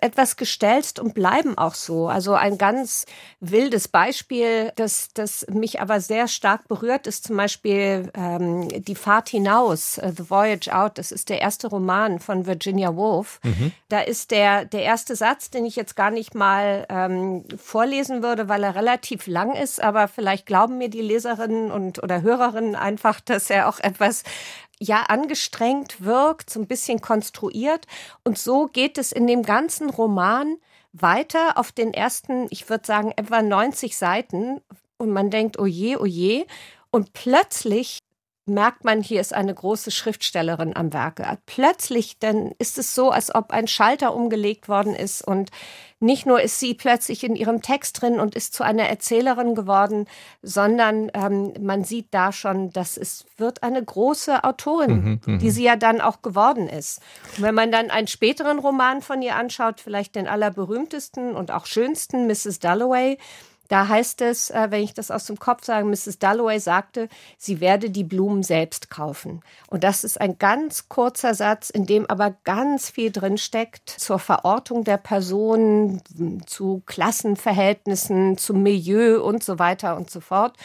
etwas 0.00 0.36
gestelzt 0.36 0.98
und 0.98 1.14
bleiben 1.14 1.58
auch 1.58 1.74
so. 1.74 2.08
Also 2.08 2.34
ein 2.34 2.56
ganz 2.56 3.04
wildes 3.40 3.88
Beispiel, 3.88 4.72
das, 4.76 5.08
das 5.12 5.46
mich 5.50 5.80
aber 5.80 6.00
sehr 6.00 6.28
stark 6.28 6.68
berührt, 6.68 7.06
ist 7.06 7.24
zum 7.24 7.36
Beispiel 7.36 8.10
ähm, 8.14 8.68
Die 8.68 8.94
Fahrt 8.94 9.28
hinaus, 9.28 9.98
uh, 9.98 10.12
The 10.16 10.30
Voyage 10.30 10.74
Out. 10.74 10.96
Das 10.96 11.12
ist 11.12 11.28
der 11.28 11.40
erste 11.40 11.68
Roman 11.68 12.20
von 12.20 12.46
Virginia 12.46 12.96
Woolf. 12.96 13.40
Mhm. 13.42 13.72
Da 13.88 14.00
ist 14.00 14.30
der, 14.30 14.64
der 14.64 14.82
erste 14.82 15.16
Satz, 15.16 15.50
den 15.50 15.64
ich 15.64 15.76
jetzt 15.76 15.96
gar 15.96 16.10
nicht 16.10 16.34
mal 16.34 16.86
ähm, 16.88 17.44
vorlesen 17.56 18.22
würde, 18.22 18.48
weil 18.48 18.62
er 18.62 18.74
relativ 18.74 19.26
lang 19.26 19.54
ist, 19.54 19.82
aber 19.82 20.08
vielleicht 20.08 20.46
glauben 20.46 20.78
mir 20.78 20.88
die 20.88 21.02
Leserinnen 21.02 21.70
und 21.70 22.02
oder 22.02 22.22
Hörerinnen 22.22 22.76
einfach, 22.76 23.20
dass 23.20 23.50
er 23.50 23.68
auch 23.68 23.80
etwas 23.80 24.22
ja 24.80 25.02
angestrengt 25.02 26.04
wirkt, 26.04 26.50
so 26.50 26.60
ein 26.60 26.66
bisschen 26.66 27.00
konstruiert. 27.00 27.86
Und 28.24 28.38
so 28.38 28.66
geht 28.66 28.98
es 28.98 29.12
in 29.12 29.26
dem 29.26 29.42
ganzen 29.42 29.90
Roman 29.90 30.56
weiter 30.92 31.56
auf 31.58 31.70
den 31.70 31.94
ersten, 31.94 32.46
ich 32.50 32.68
würde 32.68 32.86
sagen, 32.86 33.12
etwa 33.16 33.42
90 33.42 33.96
Seiten. 33.96 34.60
Und 34.96 35.10
man 35.10 35.30
denkt, 35.30 35.58
oh 35.58 35.66
je, 35.66 35.96
oh 35.96 36.06
je. 36.06 36.46
Und 36.90 37.12
plötzlich 37.12 38.00
merkt 38.46 38.84
man, 38.84 39.02
hier 39.02 39.20
ist 39.20 39.34
eine 39.34 39.54
große 39.54 39.90
Schriftstellerin 39.90 40.74
am 40.74 40.92
Werke. 40.92 41.38
Plötzlich, 41.46 42.18
dann 42.18 42.52
ist 42.58 42.78
es 42.78 42.94
so, 42.94 43.10
als 43.10 43.34
ob 43.34 43.50
ein 43.50 43.68
Schalter 43.68 44.14
umgelegt 44.14 44.68
worden 44.68 44.94
ist 44.94 45.26
und 45.26 45.50
nicht 46.02 46.24
nur 46.24 46.40
ist 46.40 46.58
sie 46.58 46.72
plötzlich 46.72 47.22
in 47.24 47.36
ihrem 47.36 47.60
Text 47.60 48.00
drin 48.00 48.20
und 48.20 48.34
ist 48.34 48.54
zu 48.54 48.64
einer 48.64 48.84
Erzählerin 48.84 49.54
geworden, 49.54 50.06
sondern 50.40 51.10
ähm, 51.12 51.52
man 51.60 51.84
sieht 51.84 52.06
da 52.10 52.32
schon, 52.32 52.70
dass 52.70 52.96
es 52.96 53.26
wird 53.36 53.62
eine 53.62 53.84
große 53.84 54.42
Autorin, 54.42 55.20
mhm, 55.26 55.38
die 55.38 55.46
mhm. 55.46 55.50
sie 55.50 55.64
ja 55.64 55.76
dann 55.76 56.00
auch 56.00 56.22
geworden 56.22 56.70
ist. 56.70 57.02
Und 57.36 57.42
wenn 57.42 57.54
man 57.54 57.70
dann 57.70 57.90
einen 57.90 58.06
späteren 58.06 58.58
Roman 58.58 59.02
von 59.02 59.20
ihr 59.20 59.36
anschaut, 59.36 59.80
vielleicht 59.80 60.14
den 60.14 60.26
allerberühmtesten 60.26 61.36
und 61.36 61.50
auch 61.50 61.66
schönsten, 61.66 62.26
Mrs. 62.26 62.60
Dalloway, 62.60 63.18
da 63.70 63.86
heißt 63.86 64.20
es, 64.22 64.50
äh, 64.50 64.66
wenn 64.70 64.82
ich 64.82 64.94
das 64.94 65.12
aus 65.12 65.26
dem 65.26 65.38
Kopf 65.38 65.64
sage, 65.64 65.86
Mrs. 65.86 66.18
Dalloway 66.18 66.58
sagte, 66.58 67.08
sie 67.38 67.60
werde 67.60 67.88
die 67.88 68.02
Blumen 68.02 68.42
selbst 68.42 68.90
kaufen. 68.90 69.42
Und 69.68 69.84
das 69.84 70.02
ist 70.02 70.20
ein 70.20 70.38
ganz 70.38 70.88
kurzer 70.88 71.34
Satz, 71.34 71.70
in 71.70 71.86
dem 71.86 72.04
aber 72.10 72.34
ganz 72.42 72.90
viel 72.90 73.12
drin 73.12 73.38
steckt 73.38 73.88
zur 73.88 74.18
Verortung 74.18 74.82
der 74.82 74.96
Person, 74.96 76.02
zu 76.46 76.82
Klassenverhältnissen, 76.86 78.36
zum 78.38 78.64
Milieu 78.64 79.22
und 79.22 79.44
so 79.44 79.60
weiter 79.60 79.96
und 79.96 80.10
so 80.10 80.18
fort. 80.18 80.56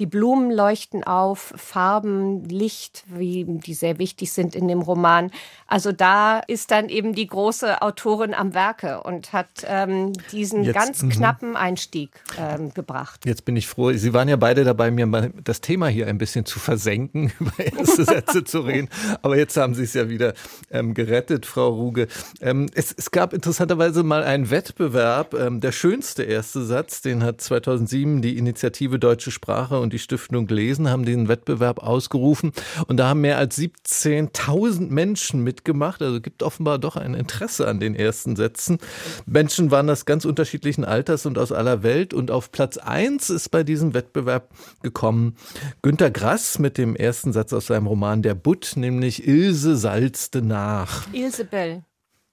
Die 0.00 0.06
Blumen 0.06 0.50
leuchten 0.50 1.04
auf, 1.04 1.52
Farben, 1.56 2.44
Licht, 2.44 3.04
wie 3.06 3.44
die 3.46 3.74
sehr 3.74 3.98
wichtig 3.98 4.32
sind 4.32 4.56
in 4.56 4.66
dem 4.66 4.80
Roman. 4.80 5.30
Also 5.66 5.92
da 5.92 6.38
ist 6.38 6.70
dann 6.70 6.88
eben 6.88 7.14
die 7.14 7.26
große 7.26 7.82
Autorin 7.82 8.32
am 8.32 8.54
Werke 8.54 9.02
und 9.02 9.34
hat 9.34 9.48
ähm, 9.66 10.14
diesen 10.32 10.64
Jetzt, 10.64 10.74
ganz 10.74 11.02
mhm. 11.02 11.10
knappen 11.10 11.54
Einstieg 11.54 12.12
ähm, 12.38 12.72
gebracht. 12.72 13.26
Jetzt 13.26 13.44
bin 13.44 13.56
ich 13.56 13.68
froh. 13.68 13.92
Sie 13.92 14.14
waren 14.14 14.28
ja 14.28 14.36
beide 14.36 14.64
dabei, 14.64 14.90
mir 14.90 15.04
mal 15.04 15.34
das 15.44 15.60
Thema 15.60 15.88
hier 15.88 16.06
ein 16.06 16.16
bisschen 16.16 16.46
zu 16.46 16.58
versenken, 16.58 17.30
über 17.38 17.58
erste 17.58 18.04
Sätze 18.04 18.42
zu 18.42 18.60
reden. 18.60 18.88
Aber 19.20 19.36
jetzt 19.36 19.58
haben 19.58 19.74
Sie 19.74 19.84
es 19.84 19.92
ja 19.92 20.08
wieder 20.08 20.32
ähm, 20.70 20.94
gerettet, 20.94 21.44
Frau 21.44 21.68
Ruge. 21.68 22.08
Ähm, 22.40 22.70
es, 22.74 22.94
es, 22.96 23.10
gab 23.10 23.34
interessanterweise 23.34 24.02
mal 24.02 24.24
einen 24.24 24.48
Wettbewerb. 24.50 25.34
Ähm, 25.34 25.60
der 25.60 25.72
schönste 25.72 26.22
erste 26.22 26.64
Satz, 26.64 27.02
den 27.02 27.22
hat 27.22 27.42
2007 27.42 28.22
die 28.22 28.38
Initiative 28.38 28.98
Deutsche 28.98 29.30
Sprache 29.30 29.78
und 29.78 29.89
und 29.90 29.94
die 29.94 29.98
Stiftung 29.98 30.46
Lesen 30.46 30.88
haben 30.88 31.04
den 31.04 31.26
Wettbewerb 31.26 31.80
ausgerufen. 31.80 32.52
Und 32.86 32.98
da 32.98 33.08
haben 33.08 33.22
mehr 33.22 33.38
als 33.38 33.58
17.000 33.58 34.88
Menschen 34.88 35.42
mitgemacht. 35.42 36.00
Also 36.00 36.20
gibt 36.20 36.44
offenbar 36.44 36.78
doch 36.78 36.94
ein 36.94 37.14
Interesse 37.14 37.66
an 37.66 37.80
den 37.80 37.96
ersten 37.96 38.36
Sätzen. 38.36 38.78
Menschen 39.26 39.72
waren 39.72 39.88
das 39.88 40.04
ganz 40.04 40.24
unterschiedlichen 40.24 40.84
Alters 40.84 41.26
und 41.26 41.38
aus 41.38 41.50
aller 41.50 41.82
Welt. 41.82 42.14
Und 42.14 42.30
auf 42.30 42.52
Platz 42.52 42.76
1 42.76 43.30
ist 43.30 43.48
bei 43.48 43.64
diesem 43.64 43.92
Wettbewerb 43.92 44.50
gekommen 44.80 45.34
Günter 45.82 46.12
Grass 46.12 46.60
mit 46.60 46.78
dem 46.78 46.94
ersten 46.94 47.32
Satz 47.32 47.52
aus 47.52 47.66
seinem 47.66 47.88
Roman 47.88 48.22
Der 48.22 48.36
Butt, 48.36 48.74
nämlich 48.76 49.26
Ilse 49.26 49.76
salzte 49.76 50.40
nach. 50.40 51.12
Ilse 51.12 51.44
Bell, 51.44 51.82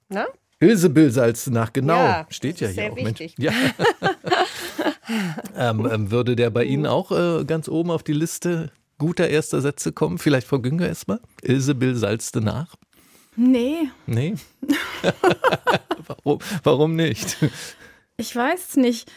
ne? 0.09 0.27
Ilsebill 0.59 1.11
salzte 1.11 1.51
nach, 1.51 1.71
genau. 1.71 1.93
Ja, 1.95 2.27
Steht 2.29 2.59
ja 2.59 2.67
hier 2.67 2.91
auch. 2.91 2.95
Wichtig. 2.95 3.35
Mensch. 3.37 3.51
Ja. 3.51 3.51
ähm, 5.55 5.87
ähm, 5.91 6.11
würde 6.11 6.35
der 6.35 6.49
bei 6.49 6.63
Ihnen 6.63 6.85
auch 6.85 7.11
äh, 7.11 7.45
ganz 7.45 7.67
oben 7.69 7.91
auf 7.91 8.03
die 8.03 8.13
Liste 8.13 8.71
guter 8.97 9.27
erster 9.27 9.61
Sätze 9.61 9.91
kommen? 9.91 10.17
Vielleicht 10.17 10.47
Frau 10.47 10.59
Günger 10.59 10.87
erstmal? 10.87 11.19
Ilsebill 11.41 11.95
salzte 11.95 12.41
nach? 12.41 12.75
Nee. 13.35 13.89
Nee? 14.07 14.35
warum, 16.07 16.39
warum 16.63 16.95
nicht? 16.95 17.37
Ich 18.17 18.35
weiß 18.35 18.69
es 18.69 18.77
nicht. 18.77 19.11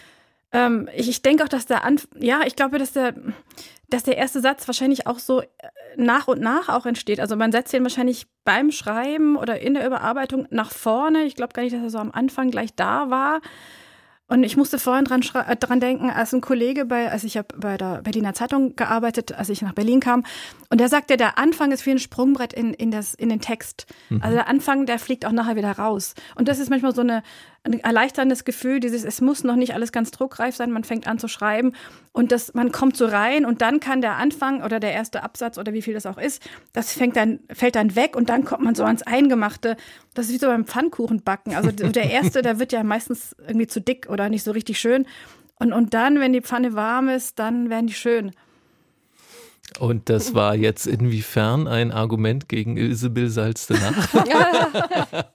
Ähm, 0.52 0.88
ich, 0.94 1.08
ich 1.08 1.22
denke 1.22 1.44
auch, 1.44 1.48
dass 1.48 1.66
der 1.66 1.84
Anf 1.84 2.08
ja, 2.18 2.40
ich 2.46 2.56
glaube, 2.56 2.78
dass 2.78 2.92
der, 2.92 3.14
dass 3.88 4.02
der 4.02 4.16
erste 4.16 4.40
Satz 4.40 4.66
wahrscheinlich 4.66 5.06
auch 5.06 5.18
so 5.18 5.40
äh, 5.40 5.46
nach 5.96 6.28
und 6.28 6.40
nach 6.40 6.68
auch 6.68 6.86
entsteht. 6.86 7.20
Also 7.20 7.36
man 7.36 7.52
setzt 7.52 7.72
den 7.72 7.82
wahrscheinlich 7.82 8.26
beim 8.44 8.70
Schreiben 8.70 9.36
oder 9.36 9.60
in 9.60 9.74
der 9.74 9.86
Überarbeitung 9.86 10.46
nach 10.50 10.70
vorne. 10.70 11.24
Ich 11.24 11.36
glaube 11.36 11.52
gar 11.52 11.62
nicht, 11.62 11.74
dass 11.74 11.82
er 11.82 11.90
so 11.90 11.98
am 11.98 12.10
Anfang 12.10 12.50
gleich 12.50 12.74
da 12.74 13.10
war. 13.10 13.40
Und 14.30 14.44
ich 14.44 14.56
musste 14.56 14.78
vorhin 14.78 15.04
dran, 15.04 15.22
äh, 15.34 15.56
dran 15.56 15.80
denken, 15.80 16.08
als 16.08 16.32
ein 16.32 16.40
Kollege 16.40 16.84
bei, 16.84 17.10
als 17.10 17.24
ich 17.24 17.36
habe 17.36 17.48
bei 17.56 17.76
der 17.76 18.00
Berliner 18.02 18.32
Zeitung 18.32 18.76
gearbeitet, 18.76 19.32
als 19.32 19.48
ich 19.48 19.60
nach 19.60 19.72
Berlin 19.72 19.98
kam, 19.98 20.24
und 20.70 20.80
der 20.80 20.88
sagte, 20.88 21.16
der 21.16 21.36
Anfang 21.36 21.72
ist 21.72 21.84
wie 21.84 21.90
ein 21.90 21.98
Sprungbrett 21.98 22.52
in, 22.52 22.72
in, 22.72 22.92
das, 22.92 23.12
in 23.12 23.28
den 23.28 23.40
Text. 23.40 23.86
Mhm. 24.08 24.22
Also 24.22 24.36
der 24.36 24.46
Anfang, 24.46 24.86
der 24.86 25.00
fliegt 25.00 25.26
auch 25.26 25.32
nachher 25.32 25.56
wieder 25.56 25.72
raus. 25.72 26.14
Und 26.36 26.46
das 26.46 26.60
ist 26.60 26.70
manchmal 26.70 26.94
so 26.94 27.00
eine, 27.00 27.24
ein 27.62 27.78
erleichterndes 27.78 28.44
Gefühl, 28.44 28.80
dieses, 28.80 29.04
es 29.04 29.20
muss 29.20 29.44
noch 29.44 29.56
nicht 29.56 29.74
alles 29.74 29.92
ganz 29.92 30.10
druckreif 30.10 30.56
sein, 30.56 30.70
man 30.70 30.84
fängt 30.84 31.06
an 31.06 31.18
zu 31.18 31.28
schreiben 31.28 31.72
und 32.12 32.32
das, 32.32 32.54
man 32.54 32.72
kommt 32.72 32.96
so 32.96 33.04
rein 33.04 33.44
und 33.44 33.60
dann 33.60 33.80
kann 33.80 34.00
der 34.00 34.16
Anfang 34.16 34.62
oder 34.62 34.80
der 34.80 34.92
erste 34.92 35.22
Absatz 35.22 35.58
oder 35.58 35.74
wie 35.74 35.82
viel 35.82 35.92
das 35.92 36.06
auch 36.06 36.16
ist, 36.16 36.42
das 36.72 36.92
fängt 36.92 37.16
dann, 37.16 37.40
fällt 37.52 37.76
dann 37.76 37.96
weg 37.96 38.16
und 38.16 38.30
dann 38.30 38.44
kommt 38.44 38.62
man 38.62 38.74
so 38.74 38.84
ans 38.84 39.02
Eingemachte. 39.02 39.76
Das 40.14 40.26
ist 40.26 40.32
wie 40.32 40.38
so 40.38 40.46
beim 40.46 40.64
Pfannkuchenbacken. 40.64 41.54
Also 41.54 41.70
der 41.70 42.10
erste, 42.10 42.40
der 42.40 42.58
wird 42.58 42.72
ja 42.72 42.82
meistens 42.82 43.36
irgendwie 43.46 43.66
zu 43.66 43.80
dick 43.80 44.08
oder 44.08 44.30
nicht 44.30 44.42
so 44.42 44.52
richtig 44.52 44.80
schön. 44.80 45.06
Und, 45.56 45.74
und 45.74 45.92
dann, 45.92 46.18
wenn 46.18 46.32
die 46.32 46.40
Pfanne 46.40 46.74
warm 46.74 47.10
ist, 47.10 47.38
dann 47.38 47.68
werden 47.68 47.86
die 47.86 47.94
schön. 47.94 48.32
Und 49.78 50.08
das 50.08 50.34
war 50.34 50.56
jetzt 50.56 50.86
inwiefern 50.86 51.68
ein 51.68 51.92
Argument 51.92 52.48
gegen 52.48 52.78
Ilsebill 52.78 53.28
Salstenach? 53.28 54.08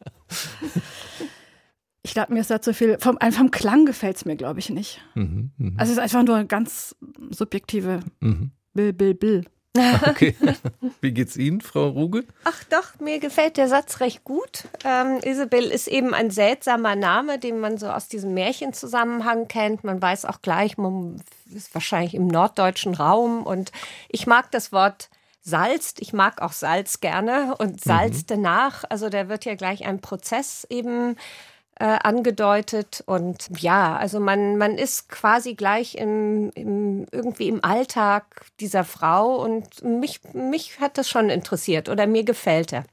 ich 2.06 2.14
glaube, 2.14 2.34
mir 2.34 2.42
ist 2.42 2.52
da 2.52 2.62
zu 2.62 2.72
viel. 2.72 2.98
Vom, 3.00 3.18
vom 3.32 3.50
Klang 3.50 3.88
gefällt 3.88 4.18
es 4.18 4.26
mir, 4.26 4.36
glaube 4.36 4.60
ich, 4.60 4.70
nicht. 4.70 5.02
Mhm, 5.16 5.50
mh. 5.58 5.72
Also 5.78 5.92
es 5.92 5.98
ist 5.98 6.04
einfach 6.04 6.22
nur 6.22 6.36
eine 6.36 6.46
ganz 6.46 6.96
subjektive 7.32 8.02
mhm. 8.20 8.52
Bill, 8.76 8.94
Bill, 8.94 9.16
Bill. 9.16 9.46
Okay. 10.08 10.36
Wie 11.02 11.12
geht's 11.12 11.36
Ihnen, 11.36 11.62
Frau 11.62 11.90
Ruge? 11.90 12.24
Ach 12.44 12.64
doch, 12.66 13.00
mir 13.00 13.20
gefällt 13.20 13.58
der 13.58 13.68
Satz 13.68 14.02
recht 14.02 14.24
gut. 14.24 14.66
Ähm, 14.84 15.20
Isabel 15.24 15.66
ist 15.66 15.88
eben 15.88 16.14
ein 16.14 16.30
seltsamer 16.30 16.96
Name, 16.96 17.40
den 17.40 17.60
man 17.60 17.80
so 17.80 17.88
aus 17.88 18.08
diesem 18.08 18.36
Märchenzusammenhang 18.36 19.48
kennt. 19.48 19.84
Man 19.84 20.00
weiß 20.00 20.26
auch 20.26 20.44
gleich, 20.44 20.78
man 20.78 21.20
ist 21.54 21.74
wahrscheinlich 21.74 22.14
im 22.14 22.28
norddeutschen 22.28 22.94
Raum. 22.94 23.44
Und 23.44 23.72
ich 24.10 24.28
mag 24.28 24.52
das 24.52 24.72
Wort 24.72 25.10
salzt. 25.42 26.00
Ich 26.02 26.14
mag 26.14 26.40
auch 26.42 26.54
Salz 26.54 27.02
gerne 27.02 27.56
und 27.58 27.82
salzte 27.84 28.38
mhm. 28.38 28.44
nach. 28.44 28.84
Also 28.90 29.10
da 29.10 29.28
wird 29.28 29.46
ja 29.46 29.56
gleich 29.56 29.86
ein 29.86 30.02
Prozess 30.02 30.68
eben 30.70 31.16
äh, 31.80 31.98
angedeutet. 32.04 33.04
Und 33.06 33.50
ja, 33.60 33.96
also 33.96 34.20
man, 34.20 34.58
man 34.58 34.78
ist 34.78 35.10
quasi 35.10 35.56
gleich 35.56 35.96
im, 35.96 36.50
im, 36.56 37.06
irgendwie 37.12 37.48
im 37.48 37.64
Alltag 37.64 38.46
dieser 38.60 38.84
Frau 38.84 39.36
und 39.36 39.84
mich, 39.84 40.22
mich 40.34 40.80
hat 40.80 40.98
das 40.98 41.10
schon 41.10 41.30
interessiert 41.30 41.90
oder 41.90 42.08
mir 42.08 42.24
gefällt 42.24 42.74
er. 42.74 42.86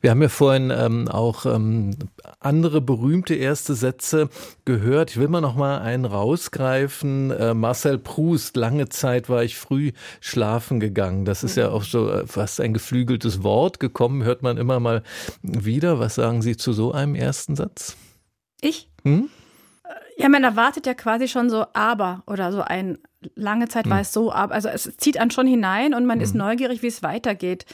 Wir 0.00 0.10
haben 0.10 0.22
ja 0.22 0.28
vorhin 0.28 0.70
ähm, 0.70 1.08
auch 1.08 1.46
ähm, 1.46 1.92
andere 2.40 2.80
berühmte 2.80 3.34
erste 3.34 3.74
Sätze 3.74 4.28
gehört. 4.64 5.10
Ich 5.10 5.16
will 5.18 5.28
mal 5.28 5.40
noch 5.40 5.56
mal 5.56 5.78
einen 5.78 6.04
rausgreifen. 6.04 7.30
Äh, 7.30 7.54
Marcel 7.54 7.98
Proust, 7.98 8.56
lange 8.56 8.88
Zeit 8.88 9.28
war 9.28 9.44
ich 9.44 9.56
früh 9.56 9.92
schlafen 10.20 10.80
gegangen. 10.80 11.24
Das 11.24 11.44
ist 11.44 11.56
ja 11.56 11.70
auch 11.70 11.84
so 11.84 12.10
äh, 12.10 12.26
fast 12.26 12.60
ein 12.60 12.74
geflügeltes 12.74 13.42
Wort 13.42 13.80
gekommen, 13.80 14.24
hört 14.24 14.42
man 14.42 14.56
immer 14.56 14.80
mal 14.80 15.02
wieder. 15.42 15.98
Was 15.98 16.16
sagen 16.16 16.42
Sie 16.42 16.56
zu 16.56 16.72
so 16.72 16.92
einem 16.92 17.14
ersten 17.14 17.56
Satz? 17.56 17.96
Ich? 18.60 18.88
Hm? 19.04 19.28
Ja, 20.16 20.28
man 20.28 20.44
erwartet 20.44 20.86
ja 20.86 20.94
quasi 20.94 21.28
schon 21.28 21.50
so 21.50 21.66
aber 21.72 22.22
oder 22.26 22.52
so 22.52 22.60
ein 22.60 22.98
lange 23.34 23.68
Zeit 23.68 23.86
war 23.86 23.96
hm. 23.96 24.02
es 24.02 24.12
so, 24.12 24.32
aber 24.32 24.54
also 24.54 24.68
es 24.68 24.96
zieht 24.96 25.18
einen 25.18 25.30
schon 25.30 25.46
hinein 25.46 25.94
und 25.94 26.06
man 26.06 26.18
hm. 26.18 26.24
ist 26.24 26.34
neugierig, 26.34 26.82
wie 26.82 26.88
es 26.88 27.02
weitergeht. 27.02 27.66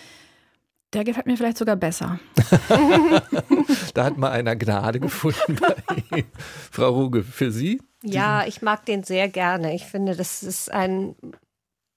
Der 0.93 1.05
gefällt 1.05 1.27
mir 1.27 1.37
vielleicht 1.37 1.59
sogar 1.59 1.77
besser. 1.77 2.19
da 3.95 4.05
hat 4.05 4.17
mal 4.17 4.33
einer 4.33 4.57
Gnade 4.57 4.99
gefunden 4.99 5.57
bei 5.61 6.25
Frau 6.71 6.91
Ruge. 6.91 7.23
Für 7.23 7.53
Sie? 7.53 7.81
Ja, 8.03 8.45
ich 8.45 8.61
mag 8.61 8.85
den 8.87 9.05
sehr 9.05 9.29
gerne. 9.29 9.75
Ich 9.75 9.85
finde, 9.85 10.17
das 10.17 10.43
ist 10.43 10.71
ein 10.73 11.15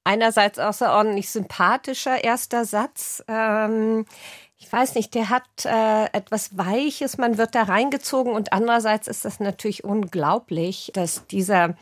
einerseits 0.04 0.60
außerordentlich 0.60 1.30
sympathischer 1.30 2.24
erster 2.24 2.66
Satz. 2.66 3.24
Ähm, 3.28 4.06
ich 4.58 4.72
weiß 4.72 4.96
nicht, 4.96 5.14
der 5.16 5.30
hat 5.30 5.66
äh, 5.66 6.06
etwas 6.14 6.58
Weiches, 6.58 7.18
man 7.18 7.38
wird 7.38 7.56
da 7.56 7.64
reingezogen 7.64 8.34
und 8.34 8.54
andererseits 8.54 9.08
ist 9.08 9.26
das 9.26 9.40
natürlich 9.40 9.84
unglaublich, 9.84 10.92
dass 10.94 11.28
dieser 11.28 11.76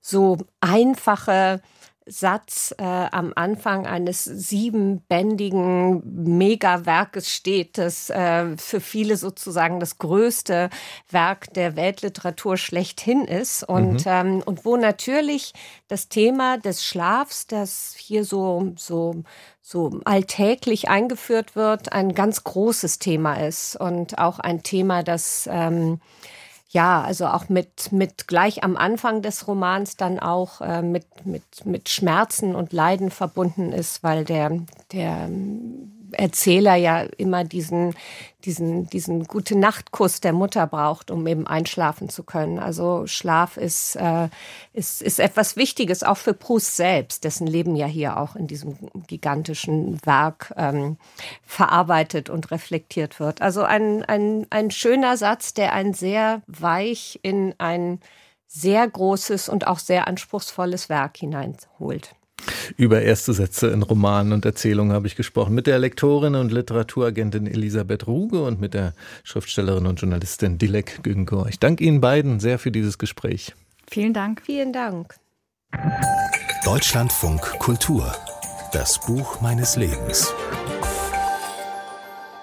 so 0.00 0.38
einfache 0.60 1.60
Satz 2.08 2.74
äh, 2.78 2.82
am 2.84 3.32
Anfang 3.36 3.86
eines 3.86 4.24
siebenbändigen 4.24 6.02
Megawerkes 6.38 7.32
steht, 7.32 7.78
das 7.78 8.10
äh, 8.10 8.56
für 8.56 8.80
viele 8.80 9.16
sozusagen 9.16 9.80
das 9.80 9.98
größte 9.98 10.70
Werk 11.10 11.52
der 11.54 11.76
Weltliteratur 11.76 12.56
schlechthin 12.56 13.24
ist 13.24 13.62
und, 13.62 14.06
mhm. 14.06 14.10
ähm, 14.12 14.42
und 14.44 14.64
wo 14.64 14.76
natürlich 14.76 15.52
das 15.88 16.08
Thema 16.08 16.58
des 16.58 16.84
Schlafs, 16.84 17.46
das 17.46 17.94
hier 17.96 18.24
so, 18.24 18.72
so, 18.76 19.22
so 19.60 20.00
alltäglich 20.04 20.88
eingeführt 20.88 21.56
wird, 21.56 21.92
ein 21.92 22.14
ganz 22.14 22.44
großes 22.44 22.98
Thema 22.98 23.34
ist 23.34 23.76
und 23.76 24.18
auch 24.18 24.38
ein 24.38 24.62
Thema, 24.62 25.02
das 25.02 25.48
ähm, 25.50 26.00
ja, 26.70 27.02
also 27.02 27.26
auch 27.26 27.48
mit, 27.48 27.92
mit 27.92 28.28
gleich 28.28 28.62
am 28.62 28.76
Anfang 28.76 29.22
des 29.22 29.48
Romans 29.48 29.96
dann 29.96 30.18
auch 30.18 30.60
äh, 30.60 30.82
mit, 30.82 31.06
mit, 31.24 31.64
mit 31.64 31.88
Schmerzen 31.88 32.54
und 32.54 32.72
Leiden 32.72 33.10
verbunden 33.10 33.72
ist, 33.72 34.02
weil 34.02 34.24
der, 34.24 34.50
der 34.92 35.30
Erzähler 36.12 36.74
ja 36.74 37.02
immer 37.02 37.44
diesen, 37.44 37.94
diesen, 38.44 38.88
diesen 38.88 39.24
gute 39.24 39.56
Nachtkuss 39.56 40.20
der 40.20 40.32
Mutter 40.32 40.66
braucht, 40.66 41.10
um 41.10 41.26
eben 41.26 41.46
einschlafen 41.46 42.08
zu 42.08 42.22
können. 42.22 42.58
Also 42.58 43.06
Schlaf 43.06 43.56
ist, 43.56 43.96
äh, 43.96 44.28
ist, 44.72 45.02
ist 45.02 45.20
etwas 45.20 45.56
Wichtiges, 45.56 46.02
auch 46.02 46.16
für 46.16 46.34
Proust 46.34 46.76
selbst, 46.76 47.24
dessen 47.24 47.46
Leben 47.46 47.76
ja 47.76 47.86
hier 47.86 48.16
auch 48.16 48.36
in 48.36 48.46
diesem 48.46 48.76
gigantischen 49.06 49.98
Werk 50.06 50.52
ähm, 50.56 50.96
verarbeitet 51.44 52.30
und 52.30 52.50
reflektiert 52.50 53.20
wird. 53.20 53.42
Also 53.42 53.62
ein, 53.62 54.04
ein, 54.04 54.46
ein 54.50 54.70
schöner 54.70 55.16
Satz, 55.16 55.54
der 55.54 55.72
ein 55.72 55.94
sehr 55.94 56.42
weich 56.46 57.18
in 57.22 57.54
ein 57.58 58.00
sehr 58.46 58.88
großes 58.88 59.48
und 59.48 59.66
auch 59.66 59.78
sehr 59.78 60.08
anspruchsvolles 60.08 60.88
Werk 60.88 61.18
hineinholt. 61.18 62.14
Über 62.76 63.02
erste 63.02 63.32
Sätze 63.32 63.68
in 63.68 63.82
Romanen 63.82 64.32
und 64.32 64.44
Erzählungen 64.44 64.92
habe 64.92 65.06
ich 65.06 65.16
gesprochen 65.16 65.54
mit 65.54 65.66
der 65.66 65.78
Lektorin 65.78 66.34
und 66.34 66.52
Literaturagentin 66.52 67.46
Elisabeth 67.46 68.06
Ruge 68.06 68.42
und 68.42 68.60
mit 68.60 68.74
der 68.74 68.94
Schriftstellerin 69.24 69.86
und 69.86 70.00
Journalistin 70.00 70.58
Dilek 70.58 71.02
Güngor. 71.02 71.48
Ich 71.48 71.58
danke 71.58 71.84
Ihnen 71.84 72.00
beiden 72.00 72.40
sehr 72.40 72.58
für 72.58 72.70
dieses 72.70 72.98
Gespräch. 72.98 73.54
Vielen 73.90 74.12
Dank. 74.12 74.42
Vielen 74.44 74.72
Dank. 74.72 75.14
Deutschlandfunk 76.64 77.40
Kultur. 77.58 78.14
Das 78.72 79.00
Buch 79.06 79.40
meines 79.40 79.76
Lebens. 79.76 80.32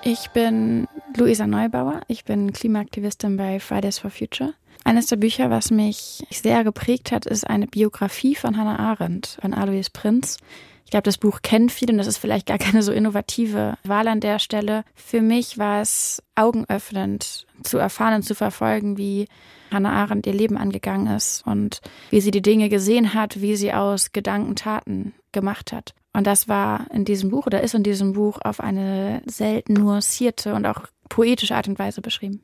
Ich 0.04 0.30
bin 0.32 0.88
Luisa 1.16 1.48
Neubauer. 1.48 2.02
Ich 2.08 2.26
bin 2.26 2.54
Klimaaktivistin 2.54 3.38
bei 3.38 3.60
Fridays 3.60 4.00
for 4.00 4.12
Future. 4.12 4.54
Eines 4.84 5.08
der 5.08 5.16
Bücher, 5.16 5.50
was 5.50 5.72
mich 5.72 6.26
sehr 6.30 6.64
geprägt 6.64 7.12
hat, 7.12 7.26
ist 7.26 7.48
eine 7.48 7.68
Biografie 7.68 8.36
von 8.36 8.58
Hannah 8.58 8.80
Arendt, 8.80 9.38
von 9.42 9.54
Alois 9.54 9.90
Prinz. 9.92 10.38
Ich 10.86 10.92
glaube, 10.92 11.04
das 11.04 11.18
Buch 11.18 11.42
kennt 11.42 11.72
viele 11.72 11.94
und 11.94 11.98
das 11.98 12.08
ist 12.08 12.20
vielleicht 12.20 12.46
gar 12.46 12.60
keine 12.60 12.84
so 12.84 12.92
innovative 12.92 13.76
Wahl 13.84 14.08
an 14.08 14.20
der 14.20 14.38
Stelle. 14.38 14.84
Für 14.94 15.22
mich 15.22 15.58
war 15.58 15.82
es 15.82 16.22
augenöffnend 16.36 17.48
zu 17.64 17.80
erfahren 17.80 18.16
und 18.16 18.24
zu 18.24 18.36
verfolgen, 18.36 18.98
wie 18.98 19.28
Hannah 19.72 19.94
Arendt 19.94 20.28
ihr 20.28 20.34
Leben 20.34 20.58
angegangen 20.58 21.08
ist 21.16 21.46
und 21.48 21.82
wie 22.12 22.22
sie 22.22 22.32
die 22.32 22.44
Dinge 22.44 22.70
gesehen 22.70 23.16
hat, 23.16 23.42
wie 23.42 23.56
sie 23.56 23.74
aus 23.74 24.12
Gedanken 24.12 24.56
Taten 24.56 25.16
gemacht 25.32 25.74
hat. 25.74 25.96
Und 26.14 26.28
das 26.28 26.48
war 26.48 26.86
in 26.94 27.04
diesem 27.04 27.32
Buch 27.32 27.48
oder 27.48 27.62
ist 27.62 27.74
in 27.74 27.84
diesem 27.84 28.14
Buch 28.14 28.38
auf 28.44 28.60
eine 28.60 29.22
selten 29.26 29.74
nuancierte 29.74 30.54
und 30.54 30.66
auch 30.66 30.84
poetische 31.10 31.56
Art 31.56 31.68
und 31.68 31.80
Weise 31.80 32.02
beschrieben. 32.02 32.42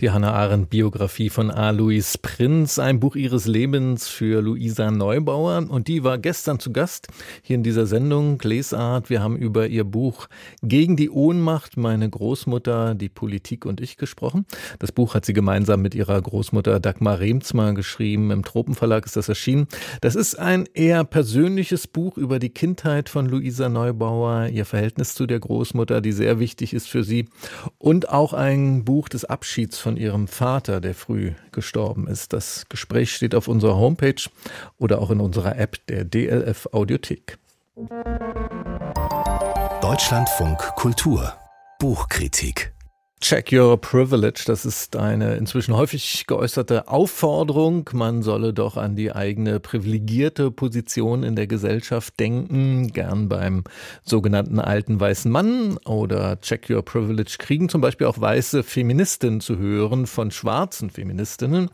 Die 0.00 0.10
Hannah 0.10 0.32
Arendt 0.32 0.70
Biografie 0.70 1.30
von 1.30 1.50
Alois 1.50 2.16
Prinz, 2.20 2.78
ein 2.78 3.00
Buch 3.00 3.16
ihres 3.16 3.46
Lebens 3.46 4.08
für 4.08 4.40
Luisa 4.42 4.90
Neubauer. 4.90 5.66
Und 5.68 5.88
die 5.88 6.04
war 6.04 6.18
gestern 6.18 6.58
zu 6.58 6.72
Gast 6.72 7.08
hier 7.42 7.56
in 7.56 7.62
dieser 7.62 7.86
Sendung 7.86 8.38
Lesart. 8.42 9.10
Wir 9.10 9.22
haben 9.22 9.36
über 9.36 9.66
ihr 9.66 9.84
Buch 9.84 10.28
Gegen 10.62 10.96
die 10.96 11.10
Ohnmacht, 11.10 11.76
meine 11.76 12.08
Großmutter, 12.08 12.94
die 12.94 13.08
Politik 13.08 13.64
und 13.66 13.80
ich 13.80 13.96
gesprochen. 13.96 14.46
Das 14.78 14.92
Buch 14.92 15.14
hat 15.14 15.24
sie 15.24 15.32
gemeinsam 15.32 15.82
mit 15.82 15.94
ihrer 15.94 16.20
Großmutter 16.20 16.80
Dagmar 16.80 17.20
Remzmar 17.20 17.74
geschrieben. 17.74 18.30
Im 18.30 18.44
Tropenverlag 18.44 19.06
ist 19.06 19.16
das 19.16 19.28
erschienen. 19.28 19.66
Das 20.00 20.14
ist 20.14 20.38
ein 20.38 20.66
eher 20.74 21.04
persönliches 21.04 21.86
Buch 21.86 22.16
über 22.16 22.38
die 22.38 22.50
Kindheit 22.50 23.08
von 23.08 23.26
Luisa 23.26 23.68
Neubauer, 23.68 24.48
ihr 24.48 24.64
Verhältnis 24.64 25.14
zu 25.14 25.26
der 25.26 25.40
Großmutter, 25.40 26.00
die 26.00 26.12
sehr 26.12 26.38
wichtig 26.38 26.74
ist 26.74 26.88
für 26.88 27.04
sie. 27.04 27.28
Und 27.78 28.08
auch 28.08 28.32
ein 28.32 28.84
Buch 28.84 29.08
des 29.08 29.24
Abschieds 29.24 29.61
Abschieds 29.62 29.78
von 29.78 29.96
ihrem 29.96 30.26
Vater, 30.26 30.80
der 30.80 30.92
früh 30.92 31.32
gestorben 31.52 32.08
ist. 32.08 32.32
Das 32.32 32.64
Gespräch 32.68 33.14
steht 33.14 33.34
auf 33.34 33.46
unserer 33.46 33.76
Homepage 33.76 34.28
oder 34.78 35.00
auch 35.00 35.10
in 35.10 35.20
unserer 35.20 35.56
App 35.56 35.86
der 35.86 36.04
DLF 36.04 36.68
Audiothek. 36.72 37.38
Deutschlandfunk 39.80 40.58
Kultur 40.74 41.34
Buchkritik 41.78 42.72
Check 43.22 43.52
your 43.52 43.80
privilege, 43.80 44.42
das 44.46 44.66
ist 44.66 44.96
eine 44.96 45.36
inzwischen 45.36 45.76
häufig 45.76 46.26
geäußerte 46.26 46.88
Aufforderung. 46.88 47.88
Man 47.92 48.20
solle 48.24 48.52
doch 48.52 48.76
an 48.76 48.96
die 48.96 49.12
eigene 49.12 49.60
privilegierte 49.60 50.50
Position 50.50 51.22
in 51.22 51.36
der 51.36 51.46
Gesellschaft 51.46 52.18
denken, 52.18 52.88
gern 52.88 53.28
beim 53.28 53.62
sogenannten 54.02 54.58
alten 54.58 54.98
weißen 54.98 55.30
Mann 55.30 55.78
oder 55.84 56.40
Check 56.40 56.68
your 56.68 56.84
privilege 56.84 57.36
kriegen 57.38 57.68
zum 57.68 57.80
Beispiel 57.80 58.08
auch 58.08 58.20
weiße 58.20 58.64
Feministinnen 58.64 59.40
zu 59.40 59.56
hören 59.56 60.08
von 60.08 60.32
schwarzen 60.32 60.90
Feministinnen. 60.90 61.70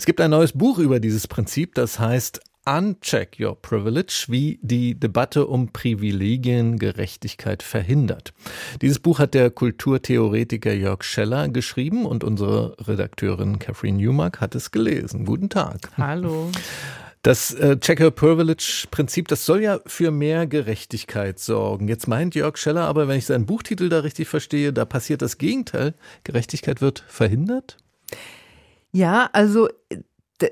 Es 0.00 0.04
gibt 0.04 0.20
ein 0.20 0.32
neues 0.32 0.52
Buch 0.52 0.80
über 0.80 0.98
dieses 0.98 1.28
Prinzip, 1.28 1.76
das 1.76 2.00
heißt 2.00 2.40
Uncheck 2.68 3.38
Your 3.40 3.56
Privilege, 3.60 4.26
wie 4.28 4.58
die 4.60 4.94
Debatte 4.94 5.46
um 5.46 5.72
Privilegiengerechtigkeit 5.72 7.62
verhindert. 7.62 8.34
Dieses 8.82 8.98
Buch 8.98 9.20
hat 9.20 9.32
der 9.32 9.50
Kulturtheoretiker 9.50 10.74
Jörg 10.74 11.02
Scheller 11.02 11.48
geschrieben 11.48 12.04
und 12.04 12.24
unsere 12.24 12.76
Redakteurin 12.86 13.58
Catherine 13.58 13.96
Newmark 13.96 14.42
hat 14.42 14.54
es 14.54 14.70
gelesen. 14.70 15.24
Guten 15.24 15.48
Tag. 15.48 15.78
Hallo. 15.96 16.50
Das 17.22 17.54
äh, 17.54 17.78
Checker 17.80 18.10
Privilege 18.10 18.84
Prinzip, 18.90 19.28
das 19.28 19.46
soll 19.46 19.62
ja 19.62 19.80
für 19.86 20.10
mehr 20.10 20.46
Gerechtigkeit 20.46 21.38
sorgen. 21.38 21.88
Jetzt 21.88 22.06
meint 22.06 22.34
Jörg 22.34 22.58
Scheller 22.58 22.84
aber, 22.84 23.08
wenn 23.08 23.16
ich 23.16 23.24
seinen 23.24 23.46
Buchtitel 23.46 23.88
da 23.88 24.00
richtig 24.00 24.28
verstehe, 24.28 24.74
da 24.74 24.84
passiert 24.84 25.22
das 25.22 25.38
Gegenteil. 25.38 25.94
Gerechtigkeit 26.22 26.82
wird 26.82 27.02
verhindert? 27.08 27.78
Ja, 28.92 29.30
also 29.32 29.68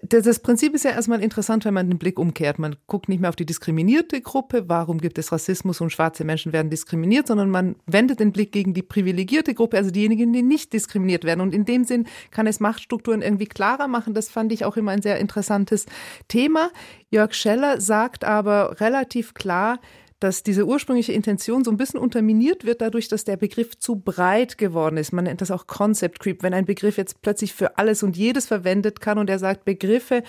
das 0.02 0.40
Prinzip 0.40 0.74
ist 0.74 0.84
ja 0.84 0.90
erstmal 0.90 1.22
interessant, 1.22 1.64
wenn 1.64 1.74
man 1.74 1.88
den 1.88 1.98
Blick 1.98 2.18
umkehrt. 2.18 2.58
Man 2.58 2.74
guckt 2.88 3.08
nicht 3.08 3.20
mehr 3.20 3.28
auf 3.28 3.36
die 3.36 3.46
diskriminierte 3.46 4.20
Gruppe, 4.20 4.68
warum 4.68 4.98
gibt 4.98 5.16
es 5.16 5.30
Rassismus 5.30 5.80
und 5.80 5.90
schwarze 5.90 6.24
Menschen 6.24 6.52
werden 6.52 6.70
diskriminiert, 6.70 7.28
sondern 7.28 7.50
man 7.50 7.76
wendet 7.86 8.18
den 8.18 8.32
Blick 8.32 8.50
gegen 8.50 8.74
die 8.74 8.82
privilegierte 8.82 9.54
Gruppe, 9.54 9.76
also 9.76 9.92
diejenigen, 9.92 10.32
die 10.32 10.42
nicht 10.42 10.72
diskriminiert 10.72 11.22
werden. 11.24 11.40
Und 11.40 11.54
in 11.54 11.64
dem 11.64 11.84
Sinn 11.84 12.06
kann 12.32 12.48
es 12.48 12.58
Machtstrukturen 12.58 13.22
irgendwie 13.22 13.46
klarer 13.46 13.86
machen. 13.86 14.12
Das 14.12 14.28
fand 14.28 14.50
ich 14.52 14.64
auch 14.64 14.76
immer 14.76 14.90
ein 14.90 15.02
sehr 15.02 15.20
interessantes 15.20 15.86
Thema. 16.26 16.70
Jörg 17.10 17.32
Scheller 17.34 17.80
sagt 17.80 18.24
aber 18.24 18.80
relativ 18.80 19.34
klar, 19.34 19.78
dass 20.20 20.42
diese 20.42 20.66
ursprüngliche 20.66 21.12
Intention 21.12 21.62
so 21.62 21.70
ein 21.70 21.76
bisschen 21.76 22.00
unterminiert 22.00 22.64
wird 22.64 22.80
dadurch, 22.80 23.08
dass 23.08 23.24
der 23.24 23.36
Begriff 23.36 23.78
zu 23.78 23.96
breit 23.96 24.56
geworden 24.56 24.96
ist. 24.96 25.12
Man 25.12 25.24
nennt 25.24 25.40
das 25.40 25.50
auch 25.50 25.66
Concept 25.66 26.20
Creep, 26.20 26.42
wenn 26.42 26.54
ein 26.54 26.64
Begriff 26.64 26.96
jetzt 26.96 27.20
plötzlich 27.20 27.52
für 27.52 27.76
alles 27.76 28.02
und 28.02 28.16
jedes 28.16 28.46
verwendet 28.46 29.00
kann 29.00 29.18
und 29.18 29.28
er 29.28 29.38
sagt 29.38 29.64
Begriffe, 29.64 30.22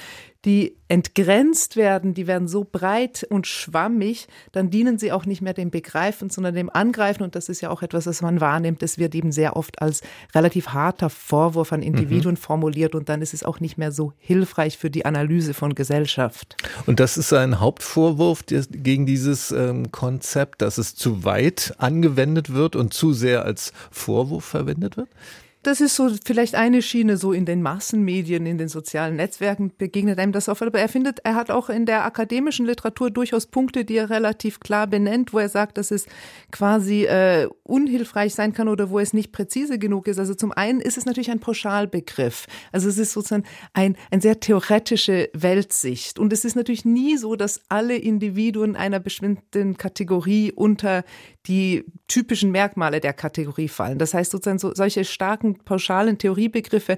die 0.45 0.75
entgrenzt 0.87 1.75
werden, 1.75 2.13
die 2.13 2.27
werden 2.27 2.47
so 2.47 2.65
breit 2.69 3.25
und 3.29 3.47
schwammig, 3.47 4.27
dann 4.51 4.69
dienen 4.69 4.97
sie 4.97 5.11
auch 5.11 5.25
nicht 5.25 5.41
mehr 5.41 5.53
dem 5.53 5.71
Begreifen, 5.71 6.29
sondern 6.29 6.55
dem 6.55 6.69
Angreifen. 6.69 7.23
Und 7.23 7.35
das 7.35 7.49
ist 7.49 7.61
ja 7.61 7.69
auch 7.69 7.81
etwas, 7.81 8.05
was 8.05 8.21
man 8.21 8.39
wahrnimmt. 8.39 8.81
Das 8.81 8.97
wird 8.97 9.13
eben 9.15 9.31
sehr 9.31 9.57
oft 9.57 9.81
als 9.81 10.01
relativ 10.33 10.69
harter 10.69 11.09
Vorwurf 11.09 11.73
an 11.73 11.81
Individuen 11.81 12.35
mhm. 12.35 12.39
formuliert 12.39 12.95
und 12.95 13.09
dann 13.09 13.21
ist 13.21 13.33
es 13.33 13.43
auch 13.43 13.59
nicht 13.59 13.77
mehr 13.77 13.91
so 13.91 14.13
hilfreich 14.17 14.77
für 14.77 14.89
die 14.89 15.05
Analyse 15.05 15.53
von 15.53 15.75
Gesellschaft. 15.75 16.55
Und 16.85 16.99
das 16.99 17.17
ist 17.17 17.33
ein 17.33 17.59
Hauptvorwurf 17.59 18.45
gegen 18.47 19.05
dieses 19.05 19.51
ähm, 19.51 19.91
Konzept, 19.91 20.61
dass 20.61 20.77
es 20.77 20.95
zu 20.95 21.25
weit 21.25 21.73
angewendet 21.77 22.53
wird 22.53 22.75
und 22.75 22.93
zu 22.93 23.11
sehr 23.11 23.43
als 23.43 23.73
Vorwurf 23.91 24.45
verwendet 24.45 24.97
wird? 24.97 25.09
Das 25.67 25.81
ist 25.81 25.97
so 25.97 26.09
vielleicht 26.23 26.55
eine 26.55 26.81
Schiene, 26.81 27.17
so 27.17 27.33
in 27.33 27.45
den 27.45 27.61
Massenmedien, 27.61 28.45
in 28.45 28.57
den 28.57 28.69
sozialen 28.69 29.17
Netzwerken 29.17 29.73
begegnet 29.77 30.17
einem 30.17 30.31
das 30.31 30.47
oft. 30.47 30.61
Aber 30.61 30.79
er 30.79 30.87
findet, 30.87 31.19
er 31.25 31.35
hat 31.35 31.51
auch 31.51 31.69
in 31.69 31.85
der 31.85 32.05
akademischen 32.05 32.65
Literatur 32.65 33.11
durchaus 33.11 33.47
Punkte, 33.47 33.83
die 33.83 33.97
er 33.97 34.09
relativ 34.09 34.61
klar 34.61 34.87
benennt, 34.87 35.33
wo 35.33 35.39
er 35.39 35.49
sagt, 35.49 35.77
dass 35.77 35.91
es 35.91 36.05
quasi 36.53 37.03
äh, 37.03 37.49
unhilfreich 37.63 38.33
sein 38.33 38.53
kann 38.53 38.69
oder 38.69 38.89
wo 38.91 38.99
es 38.99 39.11
nicht 39.11 39.33
präzise 39.33 39.77
genug 39.77 40.07
ist. 40.07 40.19
Also 40.19 40.35
zum 40.35 40.53
einen 40.53 40.79
ist 40.79 40.97
es 40.97 41.05
natürlich 41.05 41.31
ein 41.31 41.41
Pauschalbegriff. 41.41 42.45
Also 42.71 42.87
es 42.87 42.97
ist 42.97 43.11
sozusagen 43.11 43.43
ein, 43.73 43.97
ein 44.09 44.21
sehr 44.21 44.39
theoretische 44.39 45.29
Weltsicht. 45.33 46.17
Und 46.17 46.31
es 46.31 46.45
ist 46.45 46.55
natürlich 46.55 46.85
nie 46.85 47.17
so, 47.17 47.35
dass 47.35 47.59
alle 47.67 47.97
Individuen 47.97 48.77
einer 48.77 49.01
bestimmten 49.01 49.75
Kategorie 49.75 50.53
unter 50.53 51.03
die 51.47 51.83
typischen 52.07 52.51
Merkmale 52.51 53.01
der 53.01 53.13
Kategorie 53.13 53.67
fallen. 53.67 53.99
Das 53.99 54.13
heißt 54.13 54.31
sozusagen 54.31 54.59
so, 54.59 54.73
solche 54.73 55.03
starken 55.03 55.56
pauschalen 55.65 56.17
Theoriebegriffe, 56.17 56.97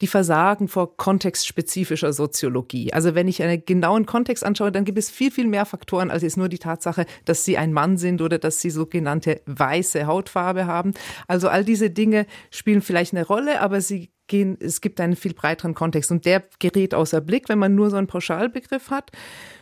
die 0.00 0.06
versagen 0.06 0.68
vor 0.68 0.96
kontextspezifischer 0.96 2.12
Soziologie. 2.12 2.92
Also 2.92 3.14
wenn 3.14 3.28
ich 3.28 3.42
einen 3.42 3.64
genauen 3.64 4.06
Kontext 4.06 4.44
anschaue, 4.44 4.72
dann 4.72 4.84
gibt 4.84 4.98
es 4.98 5.10
viel, 5.10 5.30
viel 5.30 5.46
mehr 5.46 5.66
Faktoren 5.66 6.10
als 6.10 6.22
jetzt 6.22 6.36
nur 6.36 6.48
die 6.48 6.58
Tatsache, 6.58 7.06
dass 7.24 7.44
sie 7.44 7.56
ein 7.56 7.72
Mann 7.72 7.96
sind 7.96 8.20
oder 8.20 8.38
dass 8.38 8.60
sie 8.60 8.70
sogenannte 8.70 9.40
weiße 9.46 10.06
Hautfarbe 10.06 10.66
haben. 10.66 10.94
Also 11.28 11.48
all 11.48 11.64
diese 11.64 11.90
Dinge 11.90 12.26
spielen 12.50 12.82
vielleicht 12.82 13.14
eine 13.14 13.26
Rolle, 13.26 13.60
aber 13.60 13.80
sie 13.80 14.10
gehen, 14.26 14.56
es 14.60 14.80
gibt 14.80 15.00
einen 15.00 15.16
viel 15.16 15.34
breiteren 15.34 15.74
Kontext 15.74 16.10
und 16.10 16.24
der 16.24 16.42
gerät 16.58 16.94
außer 16.94 17.20
Blick, 17.20 17.48
wenn 17.48 17.58
man 17.58 17.74
nur 17.74 17.90
so 17.90 17.96
einen 17.96 18.06
Pauschalbegriff 18.06 18.90
hat. 18.90 19.10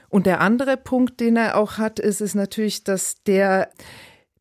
Und 0.09 0.27
der 0.27 0.41
andere 0.41 0.77
Punkt, 0.77 1.21
den 1.21 1.37
er 1.37 1.57
auch 1.57 1.79
hat, 1.79 1.99
ist, 1.99 2.21
ist 2.21 2.35
natürlich, 2.35 2.85
dass 2.85 3.23
der 3.25 3.71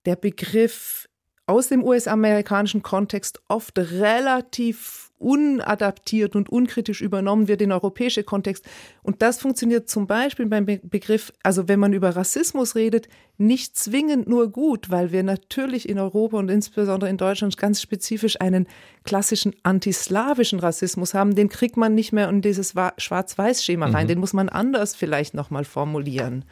der 0.05 0.15
Begriff 0.15 1.07
aus 1.51 1.67
dem 1.67 1.83
US-amerikanischen 1.83 2.81
Kontext 2.81 3.41
oft 3.49 3.77
relativ 3.77 5.10
unadaptiert 5.21 6.35
und 6.35 6.49
unkritisch 6.49 7.01
übernommen 7.01 7.47
wird 7.47 7.61
in 7.61 7.71
europäische 7.71 8.23
Kontext. 8.23 8.65
Und 9.03 9.21
das 9.21 9.39
funktioniert 9.39 9.89
zum 9.89 10.07
Beispiel 10.07 10.45
beim 10.47 10.65
Begriff, 10.65 11.31
also 11.43 11.67
wenn 11.67 11.79
man 11.79 11.93
über 11.93 12.15
Rassismus 12.15 12.75
redet, 12.75 13.07
nicht 13.41 13.75
zwingend 13.75 14.27
nur 14.27 14.51
gut, 14.51 14.89
weil 14.89 15.11
wir 15.11 15.23
natürlich 15.23 15.89
in 15.89 15.97
Europa 15.97 16.37
und 16.37 16.49
insbesondere 16.49 17.09
in 17.09 17.17
Deutschland 17.17 17.57
ganz 17.57 17.81
spezifisch 17.81 18.39
einen 18.39 18.67
klassischen 19.03 19.55
antislawischen 19.63 20.59
Rassismus 20.59 21.15
haben. 21.15 21.35
Den 21.35 21.49
kriegt 21.49 21.75
man 21.75 21.95
nicht 21.95 22.13
mehr 22.13 22.29
in 22.29 22.41
dieses 22.41 22.75
Schwarz-Weiß-Schema 22.97 23.87
rein. 23.87 24.05
Mhm. 24.05 24.09
Den 24.09 24.19
muss 24.19 24.33
man 24.33 24.47
anders 24.47 24.95
vielleicht 24.95 25.33
nochmal 25.33 25.65
formulieren. 25.65 26.45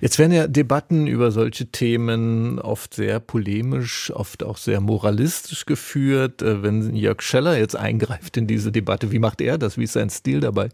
Jetzt 0.00 0.18
werden 0.18 0.32
ja 0.32 0.46
Debatten 0.46 1.08
über 1.08 1.32
solche 1.32 1.66
Themen 1.66 2.60
oft 2.60 2.94
sehr 2.94 3.18
polemisch, 3.18 4.12
oft 4.14 4.44
auch 4.44 4.58
sehr 4.58 4.80
moralistisch 4.80 5.66
geführt. 5.66 6.42
Äh, 6.42 6.62
wenn 6.62 6.94
Jörg 6.94 7.20
Scheller 7.20 7.58
jetzt 7.58 7.74
eingreift, 7.76 8.07
eingreift 8.08 8.36
in 8.36 8.46
diese 8.46 8.72
Debatte. 8.72 9.10
Wie 9.12 9.18
macht 9.18 9.40
er 9.40 9.58
das? 9.58 9.78
Wie 9.78 9.84
ist 9.84 9.92
sein 9.92 10.10
Stil 10.10 10.40
dabei? 10.40 10.70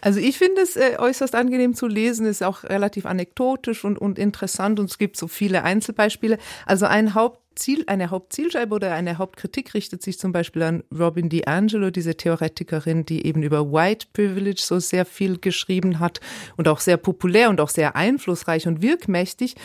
Also 0.00 0.20
ich 0.20 0.38
finde 0.38 0.62
es 0.62 0.76
äh, 0.76 0.96
äußerst 0.98 1.34
angenehm 1.34 1.74
zu 1.74 1.86
lesen, 1.86 2.26
ist 2.26 2.42
auch 2.42 2.64
relativ 2.64 3.06
anekdotisch 3.06 3.84
und, 3.84 3.98
und 3.98 4.18
interessant 4.18 4.80
und 4.80 4.90
es 4.90 4.98
gibt 4.98 5.16
so 5.16 5.28
viele 5.28 5.62
Einzelbeispiele. 5.64 6.38
Also 6.66 6.86
ein 6.86 7.14
Hauptziel, 7.14 7.84
eine 7.86 8.10
Hauptzielscheibe 8.10 8.74
oder 8.74 8.94
eine 8.94 9.18
Hauptkritik 9.18 9.74
richtet 9.74 10.02
sich 10.02 10.18
zum 10.18 10.32
Beispiel 10.32 10.62
an 10.62 10.84
Robin 10.96 11.28
DiAngelo, 11.28 11.90
diese 11.90 12.16
Theoretikerin, 12.16 13.04
die 13.04 13.26
eben 13.26 13.42
über 13.42 13.70
White 13.72 14.08
Privilege 14.12 14.62
so 14.62 14.78
sehr 14.78 15.04
viel 15.04 15.38
geschrieben 15.38 15.98
hat 15.98 16.20
und 16.56 16.68
auch 16.68 16.80
sehr 16.80 16.96
populär 16.96 17.50
und 17.50 17.60
auch 17.60 17.70
sehr 17.70 17.96
einflussreich 17.96 18.66
und 18.66 18.82
wirkmächtig. 18.82 19.56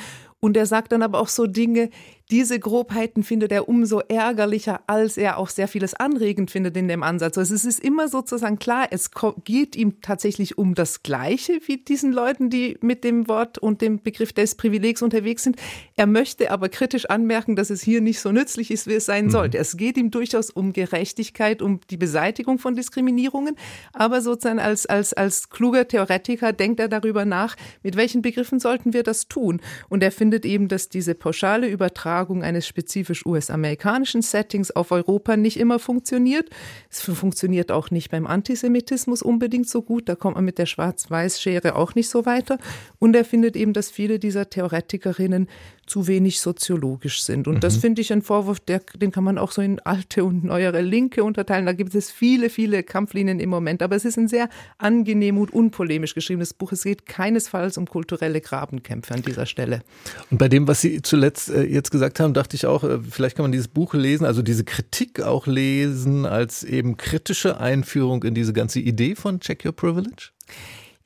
Und 0.41 0.57
er 0.57 0.65
sagt 0.65 0.91
dann 0.91 1.01
aber 1.01 1.19
auch 1.19 1.29
so 1.29 1.47
Dinge, 1.47 1.89
diese 2.31 2.59
Grobheiten 2.59 3.21
findet 3.21 3.51
er 3.51 3.69
umso 3.69 3.99
ärgerlicher, 3.99 4.81
als 4.87 5.15
er 5.15 5.37
auch 5.37 5.49
sehr 5.49 5.67
vieles 5.67 5.93
anregend 5.93 6.49
findet 6.49 6.75
in 6.75 6.87
dem 6.87 7.03
Ansatz. 7.03 7.37
Also 7.37 7.53
es 7.53 7.65
ist 7.65 7.79
immer 7.79 8.07
sozusagen 8.07 8.57
klar, 8.57 8.87
es 8.89 9.11
geht 9.43 9.75
ihm 9.75 10.01
tatsächlich 10.01 10.57
um 10.57 10.73
das 10.73 11.03
Gleiche 11.03 11.59
wie 11.67 11.77
diesen 11.77 12.11
Leuten, 12.11 12.49
die 12.49 12.79
mit 12.81 13.03
dem 13.03 13.27
Wort 13.27 13.59
und 13.59 13.81
dem 13.81 14.01
Begriff 14.01 14.33
des 14.33 14.55
Privilegs 14.55 15.03
unterwegs 15.03 15.43
sind. 15.43 15.57
Er 15.95 16.07
möchte 16.07 16.49
aber 16.49 16.69
kritisch 16.69 17.05
anmerken, 17.05 17.55
dass 17.55 17.69
es 17.69 17.83
hier 17.83 18.01
nicht 18.01 18.19
so 18.19 18.31
nützlich 18.31 18.71
ist, 18.71 18.87
wie 18.87 18.95
es 18.95 19.05
sein 19.05 19.25
mhm. 19.25 19.31
sollte. 19.31 19.59
Es 19.59 19.77
geht 19.77 19.95
ihm 19.95 20.09
durchaus 20.09 20.49
um 20.49 20.73
Gerechtigkeit, 20.73 21.61
um 21.61 21.79
die 21.91 21.97
Beseitigung 21.97 22.57
von 22.57 22.75
Diskriminierungen, 22.75 23.55
aber 23.93 24.21
sozusagen 24.21 24.59
als, 24.59 24.87
als, 24.87 25.13
als 25.13 25.51
kluger 25.51 25.87
Theoretiker 25.87 26.53
denkt 26.53 26.79
er 26.79 26.87
darüber 26.87 27.23
nach, 27.23 27.55
mit 27.83 27.95
welchen 27.95 28.23
Begriffen 28.23 28.59
sollten 28.59 28.93
wir 28.93 29.03
das 29.03 29.27
tun. 29.27 29.61
Und 29.89 30.01
er 30.01 30.11
findet 30.11 30.43
eben, 30.43 30.69
dass 30.69 30.89
diese 30.89 31.13
pauschale 31.13 31.67
Übertragung 31.67 32.14
Übertragung 32.15 32.43
eines 32.43 32.65
spezifisch 32.65 33.25
US-amerikanischen 33.25 34.21
Settings 34.21 34.71
auf 34.71 34.91
Europa 34.91 35.35
nicht 35.35 35.59
immer 35.59 35.79
funktioniert. 35.79 36.49
Es 36.89 37.01
funktioniert 37.01 37.73
auch 37.73 37.91
nicht 37.91 38.09
beim 38.09 38.25
Antisemitismus 38.25 39.21
unbedingt 39.21 39.67
so 39.67 39.81
gut. 39.81 40.07
Da 40.07 40.15
kommt 40.15 40.35
man 40.35 40.45
mit 40.45 40.57
der 40.57 40.65
Schwarz-Weiß-Schere 40.65 41.75
auch 41.75 41.93
nicht 41.93 42.09
so 42.09 42.25
weiter. 42.25 42.57
Und 42.99 43.17
er 43.17 43.25
findet 43.25 43.57
eben, 43.57 43.73
dass 43.73 43.91
viele 43.91 44.17
dieser 44.17 44.49
Theoretikerinnen 44.49 45.49
zu 45.85 46.07
wenig 46.07 46.39
soziologisch 46.39 47.21
sind. 47.21 47.47
Und 47.47 47.55
mhm. 47.55 47.59
das 47.59 47.77
finde 47.77 48.01
ich 48.01 48.11
ein 48.11 48.21
Vorwurf, 48.21 48.59
der, 48.59 48.81
den 48.95 49.11
kann 49.11 49.23
man 49.23 49.37
auch 49.37 49.51
so 49.51 49.61
in 49.61 49.79
alte 49.79 50.23
und 50.23 50.43
neuere 50.43 50.81
Linke 50.81 51.23
unterteilen. 51.23 51.65
Da 51.65 51.73
gibt 51.73 51.93
es 51.93 52.11
viele, 52.11 52.49
viele 52.49 52.83
Kampflinien 52.83 53.39
im 53.39 53.49
Moment. 53.49 53.83
Aber 53.83 53.95
es 53.95 54.05
ist 54.05 54.17
ein 54.17 54.27
sehr 54.27 54.49
angenehm 54.77 55.37
und 55.37 55.53
unpolemisch 55.53 56.15
geschriebenes 56.15 56.53
Buch. 56.53 56.71
Es 56.71 56.83
geht 56.83 57.05
keinesfalls 57.05 57.77
um 57.77 57.85
kulturelle 57.85 58.41
Grabenkämpfe 58.41 59.13
an 59.13 59.21
dieser 59.21 59.45
Stelle. 59.45 59.81
Und 60.31 60.37
bei 60.37 60.49
dem, 60.49 60.67
was 60.67 60.81
Sie 60.81 61.01
zuletzt 61.01 61.49
äh, 61.49 61.63
jetzt 61.63 61.91
gesagt 61.91 62.19
haben, 62.19 62.33
dachte 62.33 62.55
ich 62.55 62.65
auch, 62.65 62.83
äh, 62.83 62.99
vielleicht 62.99 63.35
kann 63.35 63.43
man 63.43 63.51
dieses 63.51 63.67
Buch 63.67 63.93
lesen, 63.93 64.25
also 64.25 64.41
diese 64.41 64.63
Kritik 64.63 65.21
auch 65.21 65.45
lesen 65.45 66.25
als 66.25 66.63
eben 66.63 66.97
kritische 66.97 67.59
Einführung 67.59 68.23
in 68.23 68.33
diese 68.33 68.53
ganze 68.53 68.79
Idee 68.79 69.15
von 69.15 69.39
Check 69.39 69.65
Your 69.65 69.73
Privilege? 69.73 70.31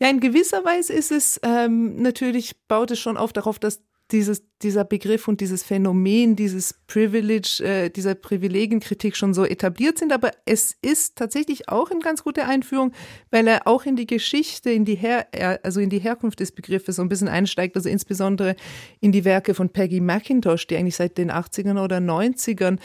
Ja, 0.01 0.09
in 0.09 0.21
gewisser 0.21 0.63
Weise 0.63 0.93
ist 0.93 1.11
es 1.11 1.41
ähm, 1.43 2.01
natürlich, 2.01 2.55
baut 2.67 2.91
es 2.91 2.99
schon 2.99 3.17
auf 3.17 3.33
darauf, 3.33 3.59
dass 3.59 3.81
dieses, 4.11 4.43
dieser 4.61 4.83
Begriff 4.83 5.27
und 5.27 5.39
dieses 5.39 5.63
Phänomen, 5.63 6.35
dieses 6.35 6.73
Privilege, 6.87 7.63
äh, 7.63 7.89
dieser 7.89 8.15
Privilegienkritik 8.15 9.15
schon 9.15 9.33
so 9.33 9.45
etabliert 9.45 9.99
sind. 9.99 10.11
Aber 10.11 10.31
es 10.45 10.75
ist 10.81 11.15
tatsächlich 11.15 11.69
auch 11.69 11.91
eine 11.91 11.99
ganz 11.99 12.23
gute 12.23 12.45
Einführung, 12.45 12.91
weil 13.29 13.47
er 13.47 13.67
auch 13.67 13.85
in 13.85 13.95
die 13.95 14.07
Geschichte, 14.07 14.71
in 14.71 14.85
die 14.85 14.95
Her 14.95 15.27
also 15.63 15.79
in 15.79 15.89
die 15.89 15.99
Herkunft 15.99 16.39
des 16.39 16.51
Begriffes 16.51 16.95
so 16.95 17.01
ein 17.01 17.09
bisschen 17.09 17.27
einsteigt, 17.27 17.75
also 17.75 17.87
insbesondere 17.87 18.55
in 18.99 19.11
die 19.11 19.25
Werke 19.25 19.53
von 19.53 19.69
Peggy 19.69 20.01
McIntosh, 20.01 20.65
die 20.67 20.75
eigentlich 20.75 20.95
seit 20.95 21.17
den 21.17 21.31
80ern 21.31 21.81
oder 21.81 21.97
90ern 21.97 22.79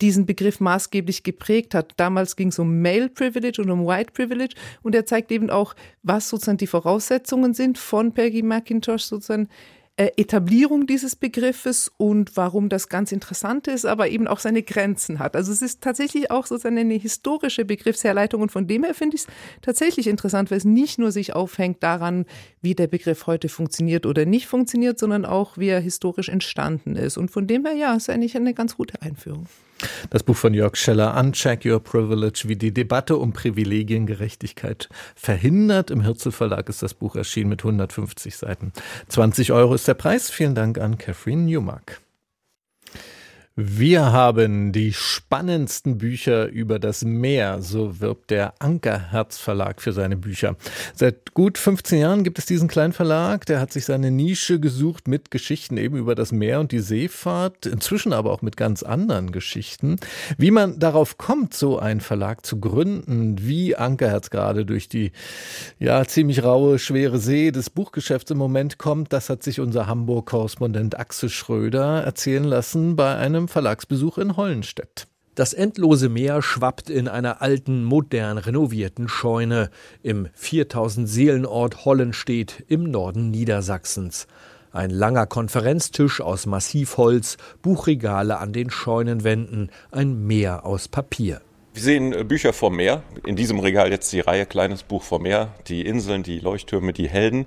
diesen 0.00 0.26
Begriff 0.26 0.60
maßgeblich 0.60 1.22
geprägt 1.22 1.74
hat. 1.74 1.94
Damals 1.96 2.36
ging 2.36 2.48
es 2.48 2.58
um 2.58 2.82
Male 2.82 3.08
Privilege 3.08 3.62
und 3.62 3.70
um 3.70 3.86
White 3.86 4.12
Privilege 4.12 4.54
und 4.82 4.94
er 4.94 5.06
zeigt 5.06 5.30
eben 5.30 5.50
auch, 5.50 5.74
was 6.02 6.28
sozusagen 6.28 6.58
die 6.58 6.66
Voraussetzungen 6.66 7.54
sind 7.54 7.78
von 7.78 8.12
Peggy 8.12 8.42
McIntosh 8.42 9.04
sozusagen 9.04 9.48
Etablierung 9.98 10.86
dieses 10.86 11.16
Begriffes 11.16 11.90
und 11.96 12.36
warum 12.36 12.68
das 12.68 12.88
ganz 12.88 13.10
interessant 13.10 13.66
ist, 13.66 13.84
aber 13.84 14.08
eben 14.08 14.28
auch 14.28 14.38
seine 14.38 14.62
Grenzen 14.62 15.18
hat. 15.18 15.34
Also 15.34 15.50
es 15.50 15.60
ist 15.60 15.80
tatsächlich 15.80 16.30
auch 16.30 16.46
sozusagen 16.46 16.78
eine 16.78 16.94
historische 16.94 17.64
Begriffsherleitung 17.64 18.40
und 18.40 18.52
von 18.52 18.68
dem 18.68 18.84
her 18.84 18.94
finde 18.94 19.16
ich 19.16 19.22
es 19.22 19.28
tatsächlich 19.60 20.06
interessant, 20.06 20.52
weil 20.52 20.58
es 20.58 20.64
nicht 20.64 21.00
nur 21.00 21.10
sich 21.10 21.34
aufhängt 21.34 21.82
daran, 21.82 22.26
wie 22.62 22.76
der 22.76 22.86
Begriff 22.86 23.26
heute 23.26 23.48
funktioniert 23.48 24.06
oder 24.06 24.24
nicht 24.24 24.46
funktioniert, 24.46 25.00
sondern 25.00 25.24
auch, 25.24 25.58
wie 25.58 25.68
er 25.68 25.80
historisch 25.80 26.28
entstanden 26.28 26.94
ist. 26.94 27.16
Und 27.16 27.32
von 27.32 27.48
dem 27.48 27.66
her, 27.66 27.74
ja, 27.74 27.96
ist 27.96 28.08
eigentlich 28.08 28.36
eine 28.36 28.54
ganz 28.54 28.76
gute 28.76 29.02
Einführung. 29.02 29.46
Das 30.10 30.22
Buch 30.22 30.36
von 30.36 30.54
Jörg 30.54 30.76
Scheller, 30.76 31.16
Uncheck 31.18 31.64
Your 31.64 31.80
Privilege, 31.80 32.44
wie 32.46 32.56
die 32.56 32.72
Debatte 32.72 33.16
um 33.16 33.32
Privilegiengerechtigkeit 33.32 34.88
verhindert. 35.14 35.90
Im 35.90 36.02
Hirzel 36.02 36.32
Verlag 36.32 36.68
ist 36.68 36.82
das 36.82 36.94
Buch 36.94 37.16
erschienen 37.16 37.50
mit 37.50 37.60
150 37.60 38.36
Seiten. 38.36 38.72
20 39.08 39.52
Euro 39.52 39.74
ist 39.74 39.88
der 39.88 39.94
Preis. 39.94 40.30
Vielen 40.30 40.54
Dank 40.54 40.78
an 40.78 40.98
Catherine 40.98 41.42
Newmark. 41.42 42.00
Wir 43.60 44.12
haben 44.12 44.70
die 44.70 44.92
spannendsten 44.92 45.98
Bücher 45.98 46.46
über 46.46 46.78
das 46.78 47.04
Meer, 47.04 47.60
so 47.60 47.98
wirbt 47.98 48.30
der 48.30 48.54
Ankerherz 48.60 49.36
Verlag 49.36 49.82
für 49.82 49.92
seine 49.92 50.16
Bücher. 50.16 50.54
Seit 50.94 51.34
gut 51.34 51.58
15 51.58 51.98
Jahren 51.98 52.22
gibt 52.22 52.38
es 52.38 52.46
diesen 52.46 52.68
kleinen 52.68 52.92
Verlag, 52.92 53.46
der 53.46 53.58
hat 53.58 53.72
sich 53.72 53.84
seine 53.84 54.12
Nische 54.12 54.60
gesucht 54.60 55.08
mit 55.08 55.32
Geschichten 55.32 55.76
eben 55.76 55.96
über 55.96 56.14
das 56.14 56.30
Meer 56.30 56.60
und 56.60 56.70
die 56.70 56.78
Seefahrt, 56.78 57.66
inzwischen 57.66 58.12
aber 58.12 58.30
auch 58.30 58.42
mit 58.42 58.56
ganz 58.56 58.84
anderen 58.84 59.32
Geschichten. 59.32 59.96
Wie 60.36 60.52
man 60.52 60.78
darauf 60.78 61.18
kommt, 61.18 61.52
so 61.52 61.80
einen 61.80 62.00
Verlag 62.00 62.46
zu 62.46 62.60
gründen, 62.60 63.38
wie 63.40 63.74
Ankerherz 63.74 64.30
gerade 64.30 64.66
durch 64.66 64.88
die 64.88 65.10
ja 65.80 66.04
ziemlich 66.04 66.44
raue, 66.44 66.78
schwere 66.78 67.18
See 67.18 67.50
des 67.50 67.70
Buchgeschäfts 67.70 68.30
im 68.30 68.38
Moment 68.38 68.78
kommt, 68.78 69.12
das 69.12 69.28
hat 69.28 69.42
sich 69.42 69.58
unser 69.58 69.88
Hamburg-Korrespondent 69.88 70.96
Axel 70.96 71.28
Schröder 71.28 72.04
erzählen 72.04 72.44
lassen 72.44 72.94
bei 72.94 73.16
einem 73.16 73.47
Verlagsbesuch 73.48 74.18
in 74.18 74.36
Hollenstedt. 74.36 75.08
Das 75.34 75.52
endlose 75.52 76.08
Meer 76.08 76.42
schwappt 76.42 76.90
in 76.90 77.06
einer 77.06 77.42
alten, 77.42 77.84
modern 77.84 78.38
renovierten 78.38 79.08
Scheune 79.08 79.70
im 80.02 80.28
4000 80.34 81.08
Seelenort 81.08 81.84
Hollenstedt 81.84 82.64
im 82.66 82.90
Norden 82.90 83.30
Niedersachsens. 83.30 84.26
Ein 84.72 84.90
langer 84.90 85.26
Konferenztisch 85.26 86.20
aus 86.20 86.46
Massivholz, 86.46 87.36
Buchregale 87.62 88.38
an 88.38 88.52
den 88.52 88.70
Scheunenwänden, 88.70 89.70
ein 89.90 90.26
Meer 90.26 90.66
aus 90.66 90.88
Papier. 90.88 91.40
Wir 91.72 91.82
sehen 91.82 92.12
äh, 92.12 92.24
Bücher 92.24 92.52
vom 92.52 92.74
Meer. 92.74 93.04
In 93.24 93.36
diesem 93.36 93.60
Regal 93.60 93.90
jetzt 93.90 94.12
die 94.12 94.18
Reihe 94.18 94.46
Kleines 94.46 94.82
Buch 94.82 95.04
vom 95.04 95.22
Meer, 95.22 95.54
die 95.68 95.86
Inseln, 95.86 96.24
die 96.24 96.40
Leuchttürme, 96.40 96.92
die 96.92 97.08
Helden. 97.08 97.46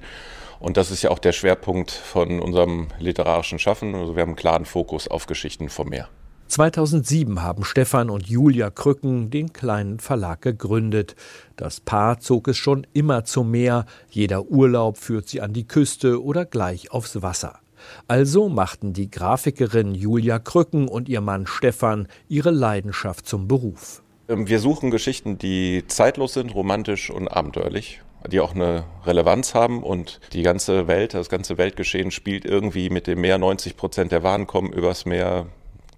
Und 0.61 0.77
das 0.77 0.91
ist 0.91 1.01
ja 1.01 1.09
auch 1.09 1.19
der 1.19 1.31
Schwerpunkt 1.31 1.89
von 1.91 2.39
unserem 2.39 2.87
literarischen 2.99 3.57
Schaffen. 3.57 3.95
Also 3.95 4.15
wir 4.15 4.21
haben 4.21 4.29
einen 4.29 4.35
klaren 4.35 4.65
Fokus 4.65 5.07
auf 5.07 5.25
Geschichten 5.25 5.69
vom 5.69 5.89
Meer. 5.89 6.07
2007 6.49 7.41
haben 7.41 7.63
Stefan 7.63 8.09
und 8.09 8.27
Julia 8.27 8.69
Krücken 8.69 9.31
den 9.31 9.53
kleinen 9.53 9.99
Verlag 9.99 10.41
gegründet. 10.41 11.15
Das 11.55 11.79
Paar 11.79 12.19
zog 12.19 12.47
es 12.47 12.57
schon 12.57 12.85
immer 12.93 13.23
zum 13.23 13.49
Meer. 13.49 13.85
Jeder 14.09 14.43
Urlaub 14.43 14.97
führt 14.97 15.29
sie 15.29 15.41
an 15.41 15.53
die 15.53 15.65
Küste 15.65 16.21
oder 16.21 16.45
gleich 16.45 16.91
aufs 16.91 17.21
Wasser. 17.21 17.59
Also 18.07 18.47
machten 18.49 18.93
die 18.93 19.09
Grafikerin 19.09 19.95
Julia 19.95 20.37
Krücken 20.37 20.87
und 20.87 21.09
ihr 21.09 21.21
Mann 21.21 21.47
Stefan 21.47 22.07
ihre 22.27 22.51
Leidenschaft 22.51 23.25
zum 23.25 23.47
Beruf. 23.47 24.03
Ähm, 24.27 24.47
wir 24.47 24.59
suchen 24.59 24.91
Geschichten, 24.91 25.39
die 25.39 25.85
zeitlos 25.87 26.33
sind, 26.33 26.53
romantisch 26.53 27.09
und 27.09 27.27
abenteuerlich 27.29 28.01
die 28.27 28.39
auch 28.39 28.53
eine 28.53 28.83
Relevanz 29.05 29.55
haben 29.55 29.83
und 29.83 30.19
die 30.33 30.43
ganze 30.43 30.87
Welt, 30.87 31.13
das 31.13 31.29
ganze 31.29 31.57
Weltgeschehen 31.57 32.11
spielt 32.11 32.45
irgendwie 32.45 32.89
mit 32.89 33.07
dem 33.07 33.21
Meer. 33.21 33.37
90 33.37 33.75
Prozent 33.77 34.11
der 34.11 34.23
Waren 34.23 34.47
kommen 34.47 34.71
übers 34.71 35.05
Meer. 35.05 35.47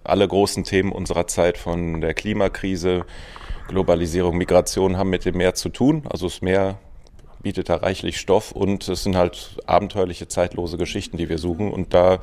Alle 0.04 0.28
großen 0.28 0.64
Themen 0.64 0.92
unserer 0.92 1.28
Zeit 1.28 1.58
von 1.58 2.02
der 2.02 2.14
Klimakrise, 2.14 3.06
Globalisierung, 3.68 4.38
Migration 4.38 4.98
haben 4.98 5.10
mit 5.10 5.26
dem 5.26 5.38
Meer 5.38 5.54
zu 5.54 5.70
tun. 5.70 6.04
Also 6.10 6.28
das 6.28 6.42
Meer 6.42 6.78
bietet 7.42 7.70
da 7.70 7.76
reichlich 7.76 8.20
Stoff 8.20 8.52
und 8.52 8.88
es 8.88 9.04
sind 9.04 9.16
halt 9.16 9.58
abenteuerliche, 9.66 10.28
zeitlose 10.28 10.78
Geschichten, 10.78 11.18
die 11.18 11.30
wir 11.30 11.38
suchen 11.38 11.72
und 11.72 11.94
da 11.94 12.20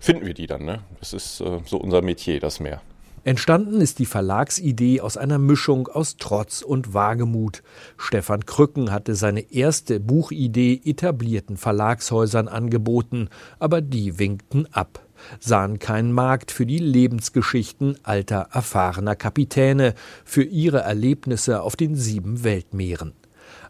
finden 0.00 0.26
wir 0.26 0.34
die 0.34 0.46
dann. 0.46 0.64
Ne? 0.64 0.80
Das 1.00 1.12
ist 1.12 1.40
äh, 1.40 1.60
so 1.64 1.76
unser 1.76 2.02
Metier, 2.02 2.40
das 2.40 2.60
Meer. 2.60 2.80
Entstanden 3.24 3.80
ist 3.80 4.00
die 4.00 4.06
Verlagsidee 4.06 5.00
aus 5.00 5.16
einer 5.16 5.38
Mischung 5.38 5.86
aus 5.86 6.16
Trotz 6.16 6.60
und 6.60 6.92
Wagemut. 6.92 7.62
Stefan 7.96 8.44
Krücken 8.46 8.90
hatte 8.90 9.14
seine 9.14 9.52
erste 9.52 10.00
Buchidee 10.00 10.80
etablierten 10.84 11.56
Verlagshäusern 11.56 12.48
angeboten, 12.48 13.28
aber 13.60 13.80
die 13.80 14.18
winkten 14.18 14.66
ab, 14.72 15.06
sahen 15.38 15.78
keinen 15.78 16.12
Markt 16.12 16.50
für 16.50 16.66
die 16.66 16.78
Lebensgeschichten 16.78 17.96
alter, 18.02 18.48
erfahrener 18.52 19.14
Kapitäne, 19.14 19.94
für 20.24 20.42
ihre 20.42 20.80
Erlebnisse 20.80 21.62
auf 21.62 21.76
den 21.76 21.94
sieben 21.94 22.42
Weltmeeren. 22.42 23.12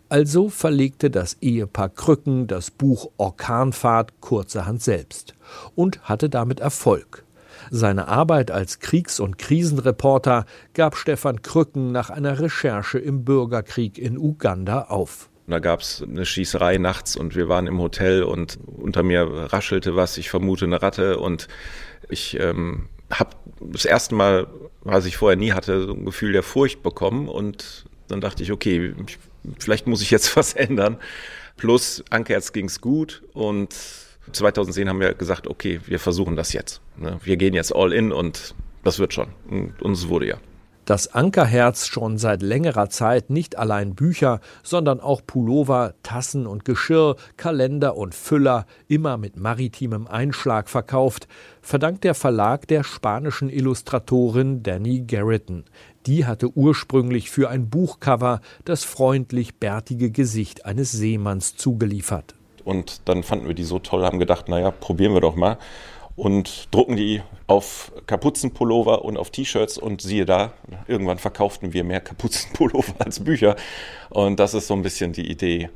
Also 0.09 0.49
verlegte 0.49 1.11
das 1.11 1.37
Ehepaar 1.43 1.91
Krücken 1.91 2.47
das 2.47 2.71
Buch 2.71 3.11
Orkanfahrt 3.19 4.19
kurzerhand 4.23 4.83
selbst 4.83 5.35
und 5.75 6.01
hatte 6.05 6.31
damit 6.31 6.61
Erfolg. 6.61 7.25
Seine 7.75 8.07
Arbeit 8.07 8.51
als 8.51 8.81
Kriegs- 8.81 9.19
und 9.19 9.39
Krisenreporter 9.39 10.45
gab 10.75 10.95
Stefan 10.95 11.41
Krücken 11.41 11.91
nach 11.91 12.11
einer 12.11 12.39
Recherche 12.39 12.99
im 12.99 13.25
Bürgerkrieg 13.25 13.97
in 13.97 14.19
Uganda 14.19 14.83
auf. 14.91 15.31
Da 15.47 15.59
gab 15.59 15.81
es 15.81 16.03
eine 16.03 16.27
Schießerei 16.27 16.77
nachts 16.77 17.17
und 17.17 17.35
wir 17.35 17.49
waren 17.49 17.67
im 17.67 17.79
Hotel 17.79 18.25
und 18.25 18.59
unter 18.67 19.03
mir 19.03 19.23
raschelte 19.55 19.97
was, 19.97 20.19
ich 20.19 20.29
vermute 20.29 20.67
eine 20.67 20.83
Ratte 20.83 21.19
und 21.19 21.49
ich 22.11 22.39
ähm, 22.39 22.91
habe 23.11 23.31
das 23.63 23.87
erste 23.87 24.17
Mal, 24.17 24.49
was 24.83 25.07
ich 25.07 25.17
vorher 25.17 25.39
nie 25.39 25.53
hatte, 25.53 25.87
so 25.87 25.95
ein 25.95 26.05
Gefühl 26.05 26.33
der 26.33 26.43
Furcht 26.43 26.83
bekommen 26.83 27.27
und 27.27 27.87
dann 28.07 28.21
dachte 28.21 28.43
ich, 28.43 28.53
okay, 28.53 28.95
vielleicht 29.59 29.87
muss 29.87 30.03
ich 30.03 30.11
jetzt 30.11 30.37
was 30.37 30.53
ändern. 30.53 30.99
Plus 31.57 32.05
Anke 32.11 32.35
jetzt 32.35 32.53
ging's 32.53 32.83
gut 32.83 33.23
und 33.33 33.75
2010 34.31 34.89
haben 34.89 35.01
wir 35.01 35.15
gesagt, 35.15 35.47
okay, 35.49 35.81
wir 35.87 35.99
versuchen 35.99 36.37
das 36.37 36.53
jetzt. 36.53 36.81
Ne? 36.97 37.19
Wir 37.23 37.37
gehen 37.37 37.55
jetzt 37.55 37.75
all 37.75 37.93
in 37.93 38.13
und 38.13 38.55
das 38.85 38.99
wird 38.99 39.13
schon. 39.13 39.29
Und 39.49 39.81
uns 39.83 40.09
wurde 40.09 40.27
ja. 40.27 40.37
Das 40.85 41.15
Ankerherz 41.15 41.87
schon 41.87 42.19
seit 42.19 42.43
längerer 42.43 42.91
Zeit 42.91 43.31
nicht 43.31 43.57
allein 43.57 43.95
Bücher, 43.95 44.41
sondern 44.65 44.99
auch 44.99 45.23
Pullover, 45.25 45.95
Tassen 46.03 46.45
und 46.45 46.65
Geschirr, 46.65 47.15
Kalender 47.37 47.97
und 47.97 48.17
Füller, 48.17 48.67
immer 48.89 49.17
mit 49.17 49.37
maritimem 49.37 50.09
Einschlag 50.09 50.69
verkauft, 50.69 51.29
verdankt 51.61 52.03
der 52.03 52.17
Verlag 52.17 52.67
der 52.67 52.83
spanischen 52.83 53.49
Illustratorin 53.49 54.65
Danny 54.65 55.05
Garrison. 55.07 55.65
Die 56.07 56.27
hatte 56.27 56.51
ursprünglich 56.57 57.31
für 57.31 57.49
ein 57.49 57.71
Buchcover 57.71 58.41
das 58.65 58.83
freundlich 58.83 59.61
bärtige 59.61 60.11
Gesicht 60.11 60.65
eines 60.67 60.91
Seemanns 60.91 61.55
zugeliefert. 61.55 62.35
Und 62.65 63.09
dann 63.09 63.23
fanden 63.23 63.49
wir 63.49 63.55
die 63.55 63.65
so 63.65 63.79
toll, 63.79 64.05
haben 64.05 64.19
gedacht, 64.19 64.49
naja, 64.49 64.71
probieren 64.71 65.15
wir 65.15 65.21
doch 65.21 65.37
mal 65.37 65.59
und 66.17 66.69
drucken 66.75 66.97
die 66.97 67.23
auf 67.47 67.93
Kapuzenpullover 68.07 69.05
und 69.05 69.17
auf 69.17 69.31
T-Shirts 69.31 69.79
und 69.79 70.03
siehe 70.03 70.27
da, 70.27 70.53
irgendwann 70.87 71.19
verkauften 71.19 71.73
wir 71.73 71.85
mehr 71.85 72.01
Kapuzenpullover 72.01 72.95
als 72.99 73.21
Bücher 73.21 73.57
und 74.11 74.39
das 74.39 74.55
ist 74.55 74.67
so 74.67 74.75
ein 74.75 74.83
bisschen 74.83 75.13
die 75.13 75.31
Idee. 75.31 75.71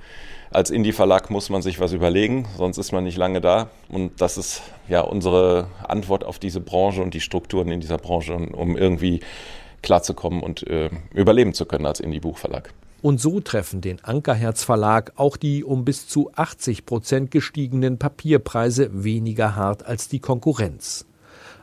Als 0.51 0.71
Indie-Verlag 0.71 1.31
muss 1.31 1.51
man 1.51 1.61
sich 1.61 1.81
was 1.81 1.93
überlegen, 1.93 2.47
sonst 2.57 2.79
ist 2.79 2.93
man 2.93 3.05
nicht 3.05 3.17
lange 3.17 3.41
da 3.41 3.69
und 3.89 4.21
das 4.21 4.39
ist 4.39 4.63
ja 4.89 5.01
unsere 5.01 5.69
Antwort 5.87 6.25
auf 6.25 6.39
diese 6.39 6.61
Branche 6.61 7.03
und 7.03 7.15
die 7.15 7.21
Strukturen 7.21 7.71
in 7.71 7.81
dieser 7.81 7.99
Branche, 7.99 8.35
um 8.35 8.77
irgendwie 8.77 9.21
klarzukommen 9.83 10.43
und 10.43 10.67
äh, 10.67 10.91
überleben 11.15 11.53
zu 11.53 11.67
können 11.67 11.87
als 11.87 12.01
Indie-Buchverlag. 12.01 12.73
Und 13.07 13.21
so 13.21 13.39
treffen 13.39 13.81
den 13.83 14.03
Ankerherz 14.03 14.65
Verlag 14.65 15.13
auch 15.15 15.37
die 15.37 15.63
um 15.63 15.85
bis 15.85 16.09
zu 16.09 16.33
80 16.35 16.87
Prozent 16.87 17.31
gestiegenen 17.31 17.99
Papierpreise 17.99 19.05
weniger 19.05 19.55
hart 19.55 19.87
als 19.87 20.09
die 20.09 20.19
Konkurrenz. 20.19 21.07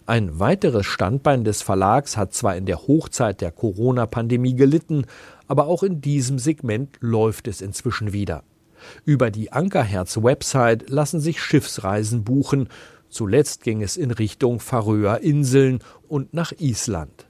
Ein 0.05 0.39
weiteres 0.39 0.85
Standbein 0.85 1.43
des 1.43 1.61
Verlags 1.61 2.15
hat 2.15 2.33
zwar 2.33 2.55
in 2.55 2.65
der 2.65 2.87
Hochzeit 2.87 3.41
der 3.41 3.51
Corona-Pandemie 3.51 4.55
gelitten, 4.55 5.05
aber 5.49 5.67
auch 5.67 5.83
in 5.83 5.99
diesem 5.99 6.39
Segment 6.39 6.95
läuft 7.01 7.49
es 7.49 7.59
inzwischen 7.59 8.13
wieder. 8.13 8.45
Über 9.03 9.29
die 9.29 9.51
Ankerherz-Website 9.51 10.89
lassen 10.89 11.19
sich 11.19 11.41
Schiffsreisen 11.41 12.23
buchen. 12.23 12.69
Zuletzt 13.09 13.63
ging 13.63 13.83
es 13.83 13.97
in 13.97 14.11
Richtung 14.11 14.61
Färöer 14.61 15.19
Inseln 15.19 15.79
und 16.07 16.33
nach 16.33 16.53
Island. 16.57 17.27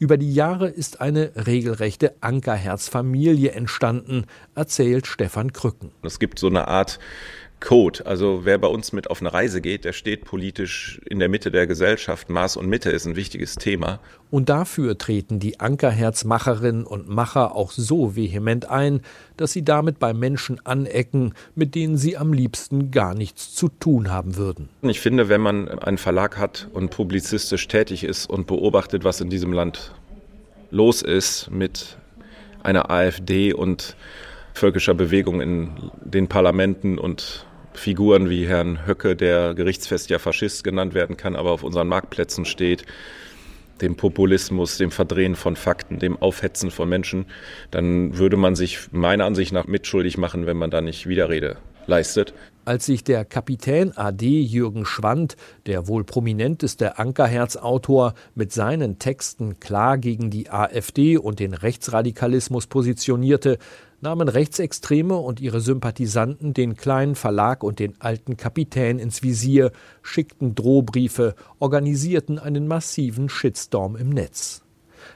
Über 0.00 0.16
die 0.16 0.32
Jahre 0.32 0.68
ist 0.68 1.02
eine 1.02 1.32
regelrechte 1.46 2.14
Ankerherzfamilie 2.22 3.50
entstanden, 3.50 4.24
erzählt 4.54 5.06
Stefan 5.06 5.52
Krücken. 5.52 5.90
Es 6.02 6.18
gibt 6.18 6.38
so 6.38 6.46
eine 6.46 6.68
Art 6.68 6.98
Code. 7.60 8.04
Also 8.06 8.40
wer 8.44 8.58
bei 8.58 8.68
uns 8.68 8.92
mit 8.92 9.10
auf 9.10 9.20
eine 9.20 9.32
Reise 9.32 9.60
geht, 9.60 9.84
der 9.84 9.92
steht 9.92 10.24
politisch 10.24 11.00
in 11.08 11.18
der 11.18 11.28
Mitte 11.28 11.50
der 11.50 11.66
Gesellschaft. 11.66 12.30
Maß 12.30 12.56
und 12.56 12.68
Mitte 12.68 12.90
ist 12.90 13.06
ein 13.06 13.16
wichtiges 13.16 13.54
Thema. 13.54 14.00
Und 14.30 14.48
dafür 14.48 14.96
treten 14.96 15.38
die 15.38 15.60
Ankerherzmacherinnen 15.60 16.84
und 16.84 17.08
Macher 17.08 17.54
auch 17.54 17.70
so 17.70 18.16
vehement 18.16 18.70
ein, 18.70 19.02
dass 19.36 19.52
sie 19.52 19.62
damit 19.62 19.98
bei 19.98 20.14
Menschen 20.14 20.64
anecken, 20.64 21.34
mit 21.54 21.74
denen 21.74 21.96
sie 21.96 22.16
am 22.16 22.32
liebsten 22.32 22.90
gar 22.90 23.14
nichts 23.14 23.54
zu 23.54 23.68
tun 23.68 24.10
haben 24.10 24.36
würden. 24.36 24.68
Ich 24.82 25.00
finde, 25.00 25.28
wenn 25.28 25.40
man 25.40 25.68
einen 25.68 25.98
Verlag 25.98 26.38
hat 26.38 26.68
und 26.72 26.90
publizistisch 26.90 27.68
tätig 27.68 28.04
ist 28.04 28.28
und 28.28 28.46
beobachtet, 28.46 29.04
was 29.04 29.20
in 29.20 29.30
diesem 29.30 29.52
Land 29.52 29.92
los 30.70 31.02
ist 31.02 31.50
mit 31.50 31.98
einer 32.62 32.90
AfD 32.90 33.52
und 33.52 33.96
völkischer 34.54 34.94
Bewegung 34.94 35.40
in 35.40 35.70
den 36.04 36.28
Parlamenten 36.28 36.98
und 36.98 37.46
Figuren 37.74 38.28
wie 38.28 38.46
Herrn 38.46 38.86
Höcke, 38.86 39.16
der 39.16 39.54
gerichtsfest 39.54 40.10
ja 40.10 40.18
Faschist 40.18 40.64
genannt 40.64 40.94
werden 40.94 41.16
kann, 41.16 41.36
aber 41.36 41.50
auf 41.50 41.62
unseren 41.62 41.88
Marktplätzen 41.88 42.44
steht, 42.44 42.84
dem 43.80 43.96
Populismus, 43.96 44.76
dem 44.76 44.90
Verdrehen 44.90 45.36
von 45.36 45.56
Fakten, 45.56 45.98
dem 45.98 46.20
Aufhetzen 46.20 46.70
von 46.70 46.88
Menschen, 46.88 47.26
dann 47.70 48.18
würde 48.18 48.36
man 48.36 48.54
sich 48.54 48.92
meiner 48.92 49.24
Ansicht 49.24 49.52
nach 49.52 49.66
mitschuldig 49.66 50.18
machen, 50.18 50.46
wenn 50.46 50.56
man 50.56 50.70
da 50.70 50.80
nicht 50.80 51.08
Widerrede 51.08 51.56
leistet. 51.86 52.34
Als 52.70 52.86
sich 52.86 53.02
der 53.02 53.24
Kapitän 53.24 53.98
AD 53.98 54.24
Jürgen 54.24 54.84
Schwand, 54.86 55.36
der 55.66 55.88
wohl 55.88 56.04
prominenteste 56.04 56.98
Ankerherz-Autor, 56.98 58.14
mit 58.36 58.52
seinen 58.52 59.00
Texten 59.00 59.58
klar 59.58 59.98
gegen 59.98 60.30
die 60.30 60.50
AfD 60.50 61.18
und 61.18 61.40
den 61.40 61.52
Rechtsradikalismus 61.52 62.68
positionierte, 62.68 63.58
nahmen 64.00 64.28
Rechtsextreme 64.28 65.16
und 65.16 65.40
ihre 65.40 65.60
Sympathisanten 65.60 66.54
den 66.54 66.76
kleinen 66.76 67.16
Verlag 67.16 67.64
und 67.64 67.80
den 67.80 68.00
alten 68.00 68.36
Kapitän 68.36 69.00
ins 69.00 69.24
Visier, 69.24 69.72
schickten 70.00 70.54
Drohbriefe, 70.54 71.34
organisierten 71.58 72.38
einen 72.38 72.68
massiven 72.68 73.28
Shitstorm 73.28 73.96
im 73.96 74.10
Netz. 74.10 74.62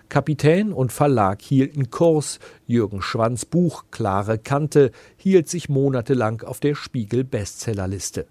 Kapitän 0.08 0.72
und 0.72 0.92
Verlag 0.92 1.42
hielten 1.42 1.90
Kurs, 1.90 2.38
Jürgen 2.66 3.02
Schwanz 3.02 3.44
Buch 3.44 3.84
Klare 3.90 4.38
Kante 4.38 4.90
hielt 5.16 5.48
sich 5.48 5.68
monatelang 5.68 6.42
auf 6.42 6.60
der 6.60 6.74
Spiegel 6.74 7.24
Bestsellerliste. 7.24 8.26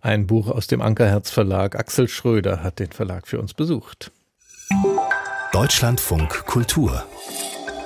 Ein 0.00 0.26
Buch 0.26 0.48
aus 0.48 0.66
dem 0.66 0.80
Ankerherz 0.80 1.30
Verlag. 1.30 1.76
Axel 1.76 2.08
Schröder 2.08 2.62
hat 2.62 2.78
den 2.78 2.90
Verlag 2.90 3.26
für 3.26 3.40
uns 3.40 3.54
besucht. 3.54 4.10
Deutschlandfunk 5.52 6.46
Kultur 6.46 7.04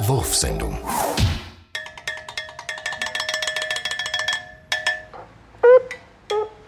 Wurfsendung 0.01 0.79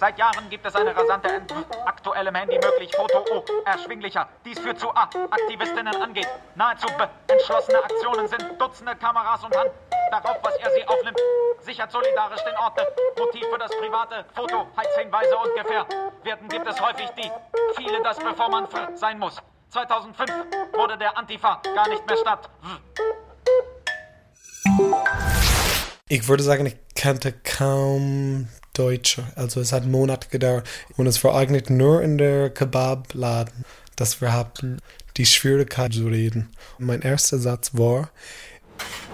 Seit 0.07 0.19
Jahren 0.19 0.49
gibt 0.49 0.64
es 0.64 0.77
eine 0.77 0.95
rasante 0.95 1.29
Ent 1.29 1.53
aktuelle 1.85 2.33
Handy 2.33 2.55
möglich, 2.55 2.92
Foto 2.95 3.25
O, 3.29 3.45
erschwinglicher. 3.64 4.29
Dies 4.45 4.57
führt 4.57 4.79
zu 4.79 4.88
A, 4.90 5.11
Aktivistinnen 5.31 6.01
angeht. 6.01 6.29
Nahezu 6.55 6.87
B, 6.97 7.03
entschlossene 7.27 7.83
Aktionen 7.83 8.29
sind 8.29 8.45
Dutzende 8.57 8.95
Kameras 8.95 9.42
und 9.42 9.57
Hand. 9.57 9.73
Darauf, 10.12 10.37
was 10.45 10.55
er 10.59 10.71
sie 10.71 10.87
aufnimmt, 10.87 11.19
sichert 11.59 11.90
solidarisch 11.90 12.40
den 12.45 12.55
Ort. 12.55 12.81
Motiv 13.19 13.47
für 13.51 13.59
das 13.59 13.73
private 13.73 14.25
Foto, 14.33 14.69
Heizhinweise 14.77 15.37
und 15.38 15.53
Gefähr. 15.57 15.85
Werden 16.23 16.49
gibt 16.51 16.69
es 16.69 16.81
häufig 16.81 17.11
die, 17.19 17.29
viele 17.75 18.01
das 18.05 18.16
bevor 18.16 18.49
man 18.49 18.69
fr 18.69 18.97
sein 18.97 19.19
muss. 19.19 19.42
2005 19.71 20.31
wurde 20.75 20.97
der 20.99 21.19
Antifa 21.19 21.61
gar 21.75 21.88
nicht 21.88 22.07
mehr 22.07 22.16
statt. 22.16 22.49
Ich 26.09 26.29
würde 26.29 26.45
sagen, 26.45 26.64
ich 26.66 26.77
kannte 26.95 27.33
kaum 27.33 28.49
Deutsche. 28.79 29.25
Also 29.35 29.61
es 29.61 29.73
hat 29.73 29.87
Monate 29.87 30.29
gedauert 30.29 30.69
und 30.97 31.07
es 31.07 31.23
war 31.25 31.35
eigentlich 31.35 31.71
nur 31.71 32.03
in 32.03 32.19
der 32.19 32.51
Kebabladen, 32.51 33.65
dass 33.97 34.21
wir 34.21 34.33
hatten 34.33 34.79
die 35.17 35.27
Schwierigkeit 35.27 35.95
zu 35.95 36.07
reden. 36.07 36.51
Mein 36.79 37.03
erster 37.03 37.39
Satz 37.39 37.71
war, 37.73 38.11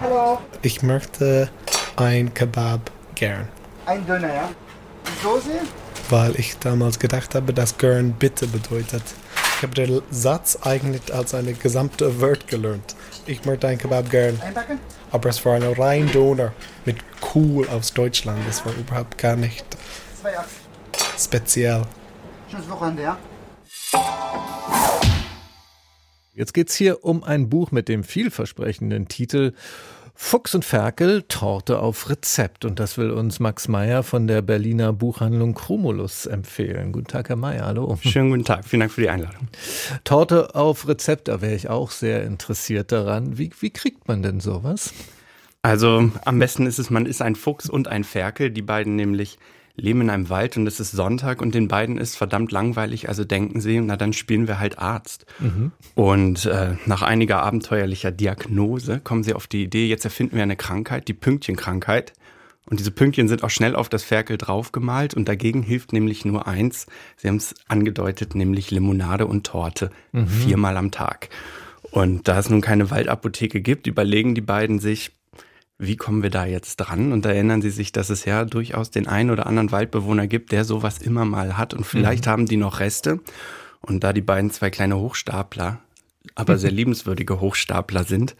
Hallo. 0.01 0.39
Ich 0.61 0.81
möchte 0.81 1.49
ein 1.95 2.33
Kebab 2.33 2.91
gern. 3.15 3.47
Ein 3.85 4.05
Döner, 4.05 4.33
ja? 4.33 4.49
Die 5.05 5.23
Soße? 5.23 5.51
Weil 6.09 6.37
ich 6.37 6.57
damals 6.57 6.99
gedacht 6.99 7.35
habe, 7.35 7.53
dass 7.53 7.77
gern 7.77 8.13
bitte 8.13 8.47
bedeutet. 8.47 9.03
Ich 9.63 9.65
habe 9.65 9.75
den 9.75 10.01
Satz 10.11 10.57
eigentlich 10.63 11.13
als 11.13 11.33
eine 11.33 11.53
gesamte 11.53 12.19
Wort 12.19 12.49
gelernt. 12.49 12.97
Ich 13.25 13.45
möchte 13.45 13.69
ein 13.69 13.77
Kebab 13.77 14.09
gern. 14.09 14.37
Einpacken? 14.41 14.77
Aber 15.09 15.29
es 15.29 15.45
war 15.45 15.55
ein 15.55 15.63
rein 15.63 16.11
Döner 16.11 16.51
mit 16.83 16.97
cool 17.33 17.69
aus 17.69 17.93
Deutschland. 17.93 18.45
Das 18.45 18.65
war 18.65 18.73
überhaupt 18.75 19.17
gar 19.17 19.37
nicht 19.37 19.63
speziell. 21.17 21.83
Schönes 22.51 22.69
Wochenende, 22.69 23.03
ja? 23.03 23.17
Jetzt 26.33 26.53
geht's 26.53 26.75
hier 26.75 27.05
um 27.05 27.23
ein 27.23 27.47
Buch 27.47 27.71
mit 27.71 27.87
dem 27.87 28.03
vielversprechenden 28.03 29.07
Titel 29.07 29.53
Fuchs 30.25 30.55
und 30.55 30.63
Ferkel, 30.63 31.23
Torte 31.23 31.79
auf 31.79 32.09
Rezept. 32.09 32.63
Und 32.63 32.79
das 32.79 32.97
will 32.97 33.11
uns 33.11 33.41
Max 33.41 33.67
Meyer 33.67 34.03
von 34.03 34.25
der 34.25 34.41
Berliner 34.41 34.93
Buchhandlung 34.93 35.53
Chromulus 35.53 36.25
empfehlen. 36.25 36.93
Guten 36.93 37.07
Tag, 37.07 37.27
Herr 37.27 37.35
Meyer, 37.35 37.65
hallo. 37.65 37.99
Schönen 38.01 38.31
guten 38.31 38.45
Tag, 38.45 38.65
vielen 38.65 38.79
Dank 38.79 38.93
für 38.93 39.01
die 39.01 39.09
Einladung. 39.09 39.49
Torte 40.05 40.55
auf 40.55 40.87
Rezept, 40.87 41.27
da 41.27 41.41
wäre 41.41 41.53
ich 41.53 41.69
auch 41.69 41.91
sehr 41.91 42.23
interessiert 42.23 42.93
daran. 42.93 43.37
Wie, 43.37 43.51
wie 43.59 43.69
kriegt 43.69 44.07
man 44.07 44.23
denn 44.23 44.39
sowas? 44.39 44.93
Also 45.61 46.09
am 46.23 46.39
besten 46.39 46.67
ist 46.67 46.79
es, 46.79 46.89
man 46.89 47.05
ist 47.05 47.21
ein 47.21 47.35
Fuchs 47.35 47.69
und 47.69 47.89
ein 47.89 48.05
Ferkel, 48.05 48.49
die 48.49 48.63
beiden 48.63 48.95
nämlich 48.95 49.37
leben 49.75 50.01
in 50.01 50.09
einem 50.09 50.29
Wald 50.29 50.55
und 50.57 50.67
es 50.67 50.79
ist 50.79 50.91
Sonntag 50.91 51.41
und 51.41 51.55
den 51.55 51.67
beiden 51.67 51.97
ist 51.97 52.15
verdammt 52.15 52.51
langweilig, 52.51 53.09
also 53.09 53.23
denken 53.23 53.59
sie, 53.59 53.79
na 53.81 53.97
dann 53.97 54.13
spielen 54.13 54.47
wir 54.47 54.59
halt 54.59 54.77
Arzt. 54.77 55.25
Mhm. 55.39 55.71
Und 55.95 56.45
äh, 56.45 56.75
nach 56.85 57.01
einiger 57.01 57.41
abenteuerlicher 57.41 58.11
Diagnose 58.11 58.99
kommen 58.99 59.23
sie 59.23 59.33
auf 59.33 59.47
die 59.47 59.63
Idee, 59.63 59.87
jetzt 59.87 60.05
erfinden 60.05 60.35
wir 60.35 60.43
eine 60.43 60.55
Krankheit, 60.55 61.07
die 61.07 61.13
Pünktchenkrankheit. 61.13 62.13
Und 62.69 62.79
diese 62.79 62.91
Pünktchen 62.91 63.27
sind 63.27 63.43
auch 63.43 63.49
schnell 63.49 63.75
auf 63.75 63.89
das 63.89 64.03
Ferkel 64.03 64.37
draufgemalt 64.37 65.15
und 65.15 65.27
dagegen 65.27 65.63
hilft 65.63 65.91
nämlich 65.91 66.23
nur 66.23 66.47
eins. 66.47 66.87
Sie 67.17 67.27
haben 67.27 67.35
es 67.35 67.55
angedeutet, 67.67 68.35
nämlich 68.35 68.71
Limonade 68.71 69.27
und 69.27 69.45
Torte. 69.45 69.89
Mhm. 70.13 70.27
Viermal 70.27 70.77
am 70.77 70.89
Tag. 70.91 71.29
Und 71.91 72.27
da 72.27 72.39
es 72.39 72.49
nun 72.49 72.61
keine 72.61 72.89
Waldapotheke 72.89 73.59
gibt, 73.61 73.85
überlegen 73.85 74.33
die 74.33 74.41
beiden 74.41 74.79
sich, 74.79 75.11
wie 75.85 75.95
kommen 75.95 76.23
wir 76.23 76.29
da 76.29 76.45
jetzt 76.45 76.77
dran? 76.77 77.11
Und 77.11 77.25
da 77.25 77.31
erinnern 77.31 77.61
sie 77.61 77.69
sich, 77.69 77.91
dass 77.91 78.09
es 78.09 78.25
ja 78.25 78.45
durchaus 78.45 78.91
den 78.91 79.07
einen 79.07 79.29
oder 79.29 79.45
anderen 79.45 79.71
Waldbewohner 79.71 80.27
gibt, 80.27 80.51
der 80.51 80.65
sowas 80.65 80.97
immer 80.99 81.25
mal 81.25 81.57
hat. 81.57 81.73
Und 81.73 81.85
vielleicht 81.85 82.25
mhm. 82.25 82.29
haben 82.29 82.45
die 82.45 82.57
noch 82.57 82.79
Reste. 82.79 83.19
Und 83.81 84.03
da 84.03 84.13
die 84.13 84.21
beiden 84.21 84.49
zwei 84.51 84.69
kleine 84.69 84.97
Hochstapler, 84.97 85.79
aber 86.35 86.57
sehr 86.57 86.71
liebenswürdige 86.71 87.41
Hochstapler 87.41 88.03
sind, 88.03 88.35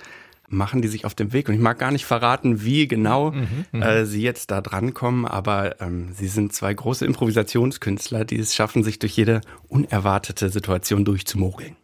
machen 0.48 0.82
die 0.82 0.88
sich 0.88 1.06
auf 1.06 1.16
den 1.16 1.34
Weg. 1.34 1.50
Und 1.50 1.56
ich 1.56 1.60
mag 1.60 1.80
gar 1.80 1.92
nicht 1.92 2.06
verraten, 2.06 2.64
wie 2.64 2.88
genau 2.88 3.32
mhm, 3.32 3.66
mhm. 3.72 3.82
äh, 3.82 4.06
sie 4.06 4.22
jetzt 4.22 4.52
da 4.52 4.62
drankommen, 4.62 5.26
aber 5.26 5.82
ähm, 5.82 6.14
sie 6.14 6.28
sind 6.28 6.54
zwei 6.54 6.74
große 6.74 7.06
Improvisationskünstler, 7.06 8.26
die 8.26 8.40
es 8.40 8.56
schaffen, 8.56 8.84
sich 8.84 9.00
durch 9.00 9.18
jede 9.18 9.42
unerwartete 9.68 10.50
Situation 10.50 11.06
durchzumogeln. 11.06 11.76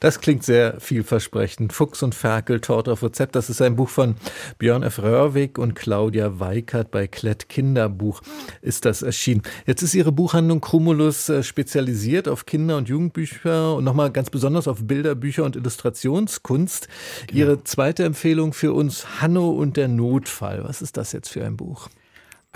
Das 0.00 0.20
klingt 0.20 0.42
sehr 0.42 0.80
vielversprechend. 0.80 1.72
Fuchs 1.72 2.02
und 2.02 2.14
Ferkel, 2.14 2.60
Torte 2.60 2.92
auf 2.92 3.02
Rezept. 3.02 3.34
Das 3.34 3.50
ist 3.50 3.62
ein 3.62 3.76
Buch 3.76 3.88
von 3.88 4.16
Björn 4.58 4.82
F. 4.82 4.98
Röhrwig 4.98 5.58
und 5.58 5.74
Claudia 5.74 6.38
Weikert 6.38 6.90
bei 6.90 7.06
Klett 7.06 7.48
Kinderbuch 7.48 8.22
ist 8.62 8.84
das 8.84 9.02
erschienen. 9.02 9.42
Jetzt 9.66 9.82
ist 9.82 9.94
Ihre 9.94 10.12
Buchhandlung 10.12 10.60
Cumulus 10.60 11.28
äh, 11.28 11.42
spezialisiert 11.42 12.28
auf 12.28 12.46
Kinder- 12.46 12.76
und 12.76 12.88
Jugendbücher 12.88 13.74
und 13.74 13.84
nochmal 13.84 14.10
ganz 14.10 14.30
besonders 14.30 14.68
auf 14.68 14.84
Bilderbücher 14.84 15.44
und 15.44 15.56
Illustrationskunst. 15.56 16.88
Genau. 17.26 17.38
Ihre 17.38 17.64
zweite 17.64 18.04
Empfehlung 18.04 18.52
für 18.52 18.72
uns, 18.72 19.20
Hanno 19.20 19.50
und 19.50 19.76
der 19.76 19.88
Notfall. 19.88 20.64
Was 20.64 20.82
ist 20.82 20.96
das 20.96 21.12
jetzt 21.12 21.28
für 21.28 21.44
ein 21.44 21.56
Buch? 21.56 21.88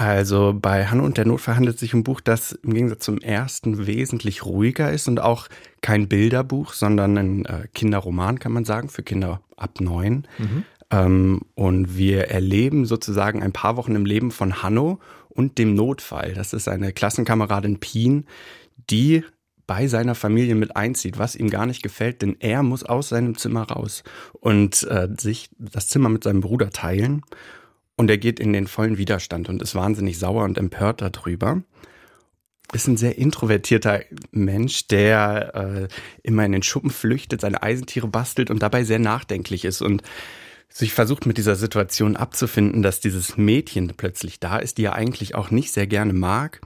Also 0.00 0.54
bei 0.58 0.86
Hanno 0.86 1.04
und 1.04 1.18
der 1.18 1.26
Notfall 1.26 1.56
handelt 1.56 1.74
es 1.74 1.80
sich 1.80 1.92
um 1.92 2.00
ein 2.00 2.04
Buch, 2.04 2.22
das 2.22 2.52
im 2.52 2.72
Gegensatz 2.72 3.04
zum 3.04 3.18
ersten 3.18 3.86
wesentlich 3.86 4.46
ruhiger 4.46 4.90
ist 4.90 5.08
und 5.08 5.20
auch 5.20 5.46
kein 5.82 6.08
Bilderbuch, 6.08 6.72
sondern 6.72 7.18
ein 7.18 7.44
äh, 7.44 7.68
Kinderroman, 7.74 8.38
kann 8.38 8.52
man 8.52 8.64
sagen, 8.64 8.88
für 8.88 9.02
Kinder 9.02 9.42
ab 9.58 9.78
neun. 9.78 10.26
Mhm. 10.38 10.64
Ähm, 10.90 11.40
und 11.54 11.98
wir 11.98 12.28
erleben 12.28 12.86
sozusagen 12.86 13.42
ein 13.42 13.52
paar 13.52 13.76
Wochen 13.76 13.94
im 13.94 14.06
Leben 14.06 14.30
von 14.30 14.62
Hanno 14.62 15.00
und 15.28 15.58
dem 15.58 15.74
Notfall. 15.74 16.32
Das 16.32 16.54
ist 16.54 16.66
eine 16.66 16.94
Klassenkameradin 16.94 17.78
Pien, 17.78 18.24
die 18.88 19.22
bei 19.66 19.86
seiner 19.86 20.14
Familie 20.14 20.54
mit 20.54 20.76
einzieht, 20.76 21.18
was 21.18 21.36
ihm 21.36 21.50
gar 21.50 21.66
nicht 21.66 21.82
gefällt, 21.82 22.22
denn 22.22 22.36
er 22.40 22.62
muss 22.62 22.84
aus 22.84 23.10
seinem 23.10 23.36
Zimmer 23.36 23.64
raus 23.64 24.02
und 24.32 24.82
äh, 24.84 25.08
sich 25.18 25.50
das 25.58 25.88
Zimmer 25.88 26.08
mit 26.08 26.24
seinem 26.24 26.40
Bruder 26.40 26.70
teilen. 26.70 27.20
Und 28.00 28.08
er 28.08 28.16
geht 28.16 28.40
in 28.40 28.54
den 28.54 28.66
vollen 28.66 28.96
Widerstand 28.96 29.50
und 29.50 29.60
ist 29.60 29.74
wahnsinnig 29.74 30.18
sauer 30.18 30.44
und 30.44 30.56
empört 30.56 31.02
darüber. 31.02 31.62
Ist 32.72 32.88
ein 32.88 32.96
sehr 32.96 33.18
introvertierter 33.18 34.00
Mensch, 34.30 34.86
der 34.86 35.54
äh, 35.54 35.88
immer 36.22 36.46
in 36.46 36.52
den 36.52 36.62
Schuppen 36.62 36.88
flüchtet, 36.88 37.42
seine 37.42 37.62
Eisentiere 37.62 38.08
bastelt 38.08 38.50
und 38.50 38.62
dabei 38.62 38.84
sehr 38.84 39.00
nachdenklich 39.00 39.66
ist 39.66 39.82
und 39.82 40.02
sich 40.70 40.94
versucht 40.94 41.26
mit 41.26 41.36
dieser 41.36 41.56
Situation 41.56 42.16
abzufinden, 42.16 42.80
dass 42.80 43.00
dieses 43.00 43.36
Mädchen 43.36 43.92
plötzlich 43.94 44.40
da 44.40 44.56
ist, 44.56 44.78
die 44.78 44.84
er 44.84 44.94
eigentlich 44.94 45.34
auch 45.34 45.50
nicht 45.50 45.70
sehr 45.70 45.86
gerne 45.86 46.14
mag. 46.14 46.62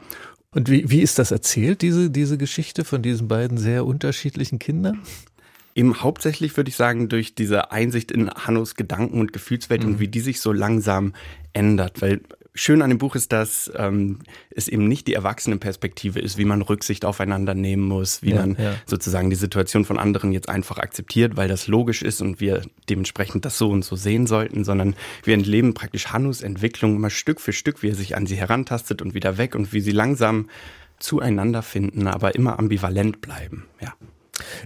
Und 0.53 0.71
wie, 0.71 0.89
wie 0.89 1.01
ist 1.01 1.19
das 1.19 1.33
erzählt, 1.33 1.83
diese, 1.83 2.11
diese 2.11 2.39
Geschichte 2.39 2.85
von 2.85 3.03
diesen 3.03 3.27
beiden 3.27 3.59
sehr 3.59 3.85
unterschiedlichen 3.85 4.61
Kindern? 4.61 5.03
Eben 5.75 6.03
hauptsächlich 6.03 6.57
würde 6.57 6.71
ich 6.71 6.77
sagen, 6.77 7.09
durch 7.09 7.35
diese 7.35 7.73
Einsicht 7.73 8.13
in 8.13 8.31
Hannos 8.31 8.77
Gedanken 8.77 9.21
und 9.21 9.33
Gefühlswelt 9.33 9.83
mhm. 9.83 9.89
und 9.89 10.01
wie 10.01 10.09
die 10.09 10.21
sich 10.21 10.41
so 10.41 10.53
langsam 10.53 11.15
ändert. 11.53 12.01
Weil 12.01 12.21
schön 12.55 12.83
an 12.83 12.91
dem 12.91 12.99
Buch 12.99 13.17
ist, 13.17 13.33
dass 13.33 13.71
ähm, 13.77 14.21
es 14.51 14.69
eben 14.69 14.87
nicht 14.87 15.09
die 15.09 15.15
Erwachsenenperspektive 15.15 16.21
ist, 16.21 16.39
wie 16.39 16.45
man 16.45 16.63
Rücksicht 16.63 17.05
aufeinander 17.05 17.55
nehmen 17.55 17.83
muss, 17.83 18.23
wie 18.23 18.31
ja, 18.31 18.37
man 18.37 18.57
ja. 18.57 18.75
sozusagen 18.87 19.31
die 19.31 19.37
Situation 19.37 19.85
von 19.85 19.99
anderen 19.99 20.33
jetzt 20.33 20.49
einfach 20.49 20.79
akzeptiert, 20.79 21.37
weil 21.37 21.49
das 21.49 21.67
logisch 21.67 22.03
ist 22.03 22.23
und 22.23 22.41
wir 22.41 22.63
dementsprechend 22.89 23.45
das 23.45 23.59
so 23.59 23.71
und 23.71 23.85
so 23.85 23.97
sehen 23.97 24.27
sollten, 24.27 24.65
sondern 24.65 24.95
wir 25.25 25.35
entleben 25.35 25.75
praktisch 25.75 26.13
Hannus 26.13 26.43
Entwicklung 26.43 26.95
immer 26.95 27.11
Stück 27.11 27.41
für 27.41 27.53
Stück, 27.53 27.83
wie 27.83 27.89
er 27.89 27.97
sich 27.97 28.17
an 28.17 28.27
sie 28.27 28.37
herantastet 28.37 29.03
und 29.03 29.15
wieder 29.15 29.37
weg 29.37 29.57
und 29.57 29.73
wie 29.73 29.81
sie 29.81 29.93
langsam 29.93 30.49
zueinander 31.01 31.63
finden, 31.63 32.07
aber 32.07 32.37
immer 32.37 32.59
ambivalent 32.61 33.21
bleiben. 33.21 33.65
Ja. 33.81 33.95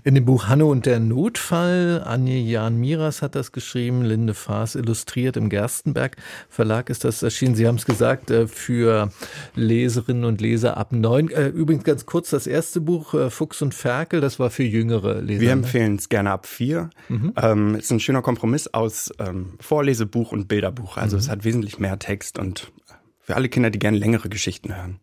In 0.04 0.14
dem 0.14 0.24
Buch 0.24 0.48
Hanno 0.48 0.70
und 0.70 0.86
der 0.86 1.00
Notfall, 1.00 2.02
Anje 2.04 2.38
Jan 2.38 2.78
Miras 2.78 3.22
hat 3.22 3.34
das 3.34 3.52
geschrieben, 3.52 4.02
Linde 4.02 4.34
Faas 4.34 4.74
illustriert 4.74 5.36
im 5.36 5.48
Gerstenberg 5.48 6.16
Verlag 6.48 6.90
ist 6.90 7.04
das 7.04 7.22
erschienen. 7.22 7.54
Sie 7.54 7.66
haben 7.66 7.76
es 7.76 7.86
gesagt, 7.86 8.30
äh, 8.30 8.46
für 8.46 9.10
Leserinnen 9.54 10.24
und 10.24 10.40
Leser 10.40 10.76
ab 10.76 10.92
neun. 10.92 11.30
Äh, 11.30 11.48
übrigens 11.48 11.84
ganz 11.84 12.06
kurz, 12.06 12.30
das 12.30 12.46
erste 12.46 12.80
Buch, 12.80 13.14
äh, 13.14 13.30
Fuchs 13.30 13.62
und 13.62 13.74
Ferkel, 13.74 14.20
das 14.20 14.38
war 14.38 14.50
für 14.50 14.64
jüngere 14.64 15.20
Leser. 15.20 15.40
Wir 15.40 15.48
ne? 15.48 15.62
empfehlen 15.62 15.96
es 15.96 16.08
gerne 16.08 16.30
ab 16.30 16.46
vier. 16.46 16.90
Mhm. 17.08 17.32
Ähm, 17.36 17.74
ist 17.74 17.90
ein 17.90 18.00
schöner 18.00 18.22
Kompromiss 18.22 18.68
aus 18.68 19.12
ähm, 19.18 19.54
Vorlesebuch 19.60 20.32
und 20.32 20.48
Bilderbuch. 20.48 20.96
Also 20.96 21.16
mhm. 21.16 21.20
es 21.20 21.28
hat 21.28 21.44
wesentlich 21.44 21.78
mehr 21.78 21.98
Text 21.98 22.38
und 22.38 22.72
für 23.20 23.36
alle 23.36 23.48
Kinder, 23.48 23.70
die 23.70 23.78
gerne 23.78 23.98
längere 23.98 24.28
Geschichten 24.28 24.74
hören. 24.74 25.00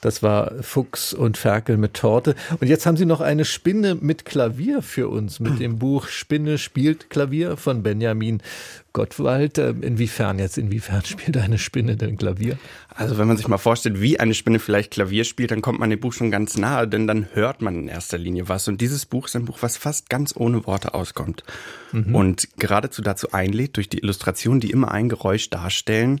Das 0.00 0.22
war 0.22 0.52
Fuchs 0.62 1.12
und 1.12 1.36
Ferkel 1.36 1.76
mit 1.76 1.94
Torte. 1.94 2.34
Und 2.60 2.68
jetzt 2.68 2.86
haben 2.86 2.96
Sie 2.96 3.06
noch 3.06 3.20
eine 3.20 3.44
Spinne 3.44 3.94
mit 3.94 4.24
Klavier 4.24 4.82
für 4.82 5.08
uns, 5.08 5.40
mit 5.40 5.60
dem 5.60 5.78
Buch 5.78 6.08
Spinne 6.08 6.58
spielt 6.58 7.10
Klavier 7.10 7.56
von 7.56 7.82
Benjamin 7.82 8.42
Gottwald. 8.92 9.58
Äh, 9.58 9.70
inwiefern 9.80 10.38
jetzt, 10.38 10.58
inwiefern 10.58 11.04
spielt 11.04 11.36
eine 11.36 11.58
Spinne 11.58 11.96
denn 11.96 12.16
Klavier? 12.16 12.58
Also 12.88 13.18
wenn 13.18 13.28
man 13.28 13.36
sich 13.36 13.48
mal 13.48 13.58
vorstellt, 13.58 14.00
wie 14.00 14.18
eine 14.18 14.34
Spinne 14.34 14.58
vielleicht 14.58 14.92
Klavier 14.92 15.24
spielt, 15.24 15.50
dann 15.50 15.62
kommt 15.62 15.78
man 15.78 15.90
dem 15.90 16.00
Buch 16.00 16.12
schon 16.12 16.30
ganz 16.30 16.56
nahe, 16.56 16.88
denn 16.88 17.06
dann 17.06 17.28
hört 17.32 17.62
man 17.62 17.74
in 17.74 17.88
erster 17.88 18.18
Linie 18.18 18.48
was. 18.48 18.68
Und 18.68 18.80
dieses 18.80 19.06
Buch 19.06 19.26
ist 19.26 19.36
ein 19.36 19.44
Buch, 19.44 19.58
was 19.60 19.76
fast 19.76 20.08
ganz 20.10 20.34
ohne 20.36 20.66
Worte 20.66 20.94
auskommt. 20.94 21.44
Mhm. 21.92 22.14
Und 22.14 22.48
geradezu 22.58 23.02
dazu 23.02 23.32
einlädt, 23.32 23.76
durch 23.76 23.88
die 23.88 23.98
Illustrationen, 23.98 24.60
die 24.60 24.70
immer 24.70 24.90
ein 24.90 25.08
Geräusch 25.08 25.50
darstellen, 25.50 26.20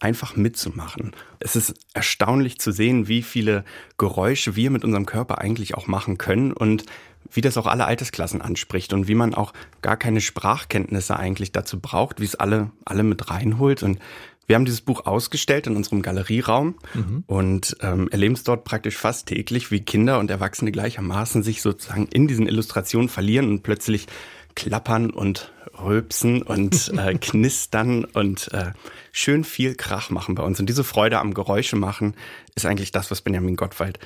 einfach 0.00 0.36
mitzumachen. 0.36 1.12
Es 1.40 1.56
ist 1.56 1.74
erstaunlich 1.94 2.58
zu 2.58 2.72
sehen, 2.72 3.08
wie 3.08 3.22
viele 3.22 3.64
Geräusche 3.96 4.56
wir 4.56 4.70
mit 4.70 4.84
unserem 4.84 5.06
Körper 5.06 5.38
eigentlich 5.38 5.74
auch 5.74 5.86
machen 5.86 6.18
können 6.18 6.52
und 6.52 6.84
wie 7.30 7.40
das 7.40 7.56
auch 7.56 7.66
alle 7.66 7.86
Altersklassen 7.86 8.42
anspricht 8.42 8.92
und 8.92 9.08
wie 9.08 9.14
man 9.14 9.34
auch 9.34 9.52
gar 9.82 9.96
keine 9.96 10.20
Sprachkenntnisse 10.20 11.16
eigentlich 11.16 11.52
dazu 11.52 11.80
braucht, 11.80 12.20
wie 12.20 12.24
es 12.24 12.34
alle, 12.34 12.70
alle 12.84 13.02
mit 13.02 13.30
reinholt. 13.30 13.82
Und 13.82 13.98
wir 14.46 14.56
haben 14.56 14.66
dieses 14.66 14.82
Buch 14.82 15.06
ausgestellt 15.06 15.66
in 15.66 15.76
unserem 15.76 16.02
Galerieraum 16.02 16.74
mhm. 16.92 17.24
und 17.26 17.76
ähm, 17.80 18.08
erleben 18.10 18.34
es 18.34 18.44
dort 18.44 18.64
praktisch 18.64 18.96
fast 18.96 19.26
täglich, 19.26 19.70
wie 19.70 19.80
Kinder 19.80 20.18
und 20.18 20.30
Erwachsene 20.30 20.70
gleichermaßen 20.70 21.42
sich 21.42 21.62
sozusagen 21.62 22.06
in 22.06 22.28
diesen 22.28 22.46
Illustrationen 22.46 23.08
verlieren 23.08 23.48
und 23.48 23.62
plötzlich 23.62 24.06
klappern 24.54 25.10
und 25.10 25.52
rülpsen 25.78 26.42
und 26.42 26.92
äh, 26.98 27.14
knistern 27.14 28.04
und 28.04 28.52
äh, 28.52 28.72
schön 29.12 29.44
viel 29.44 29.74
Krach 29.74 30.10
machen 30.10 30.34
bei 30.34 30.42
uns. 30.42 30.60
Und 30.60 30.66
diese 30.66 30.84
Freude 30.84 31.18
am 31.18 31.34
Geräusche 31.34 31.76
machen 31.76 32.14
ist 32.54 32.66
eigentlich 32.66 32.92
das, 32.92 33.10
was 33.10 33.22
Benjamin 33.22 33.56
Gottwald 33.56 33.98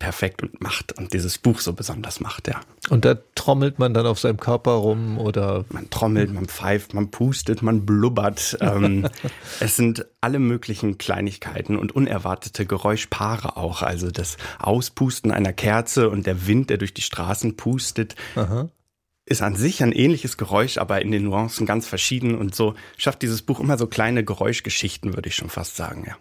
perfekt 0.00 0.42
und 0.42 0.60
macht 0.60 0.98
und 0.98 1.14
dieses 1.14 1.38
Buch 1.38 1.60
so 1.60 1.72
besonders 1.72 2.20
macht, 2.20 2.48
ja. 2.48 2.60
Und 2.90 3.04
da 3.04 3.16
trommelt 3.34 3.78
man 3.78 3.94
dann 3.94 4.06
auf 4.06 4.18
seinem 4.18 4.38
Körper 4.38 4.72
rum 4.72 5.18
oder? 5.18 5.64
Man 5.70 5.88
trommelt, 5.88 6.32
man 6.32 6.46
pfeift, 6.46 6.92
man 6.92 7.10
pustet, 7.10 7.62
man 7.62 7.86
blubbert. 7.86 8.58
ähm, 8.60 9.08
es 9.60 9.76
sind 9.76 10.04
alle 10.20 10.40
möglichen 10.40 10.98
Kleinigkeiten 10.98 11.78
und 11.78 11.92
unerwartete 11.92 12.66
Geräuschpaare 12.66 13.56
auch. 13.56 13.82
Also 13.82 14.10
das 14.10 14.36
Auspusten 14.58 15.30
einer 15.30 15.52
Kerze 15.52 16.10
und 16.10 16.26
der 16.26 16.46
Wind, 16.46 16.70
der 16.70 16.78
durch 16.78 16.92
die 16.92 17.02
Straßen 17.02 17.56
pustet. 17.56 18.14
Aha 18.34 18.68
ist 19.26 19.42
an 19.42 19.56
sich 19.56 19.82
ein 19.82 19.92
ähnliches 19.92 20.36
Geräusch, 20.36 20.78
aber 20.78 21.00
in 21.02 21.10
den 21.10 21.24
Nuancen 21.24 21.66
ganz 21.66 21.86
verschieden 21.86 22.36
und 22.36 22.54
so 22.54 22.74
schafft 22.96 23.22
dieses 23.22 23.42
Buch 23.42 23.60
immer 23.60 23.78
so 23.78 23.86
kleine 23.86 24.24
Geräuschgeschichten, 24.24 25.14
würde 25.14 25.28
ich 25.28 25.34
schon 25.34 25.50
fast 25.50 25.76
sagen, 25.76 26.04
ja. 26.06 26.16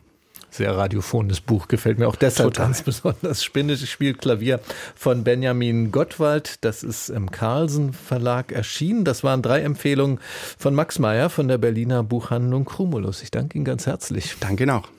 Sehr 0.50 0.78
radiophones 0.78 1.42
Buch, 1.42 1.68
gefällt 1.68 1.98
mir 1.98 2.08
auch 2.08 2.16
deshalb 2.16 2.54
Total. 2.54 2.68
ganz 2.68 2.82
besonders. 2.84 3.44
Spinne 3.44 3.76
spielt 3.76 4.20
Klavier 4.20 4.60
von 4.94 5.24
Benjamin 5.24 5.92
Gottwald. 5.92 6.64
Das 6.64 6.84
ist 6.84 7.10
im 7.10 7.32
Carlsen 7.32 7.92
Verlag 7.92 8.52
erschienen. 8.52 9.04
Das 9.04 9.24
waren 9.24 9.42
drei 9.42 9.62
Empfehlungen 9.62 10.20
von 10.60 10.76
Max 10.76 11.00
Meyer 11.00 11.32
von 11.32 11.48
der 11.48 11.58
Berliner 11.58 12.04
Buchhandlung 12.04 12.66
Cumulus. 12.66 13.24
Ich 13.24 13.32
danke 13.32 13.58
Ihnen 13.58 13.66
ganz 13.66 13.88
herzlich. 13.88 14.36
Danke 14.42 14.62
Ihnen 14.64 14.70
auch. 14.70 14.90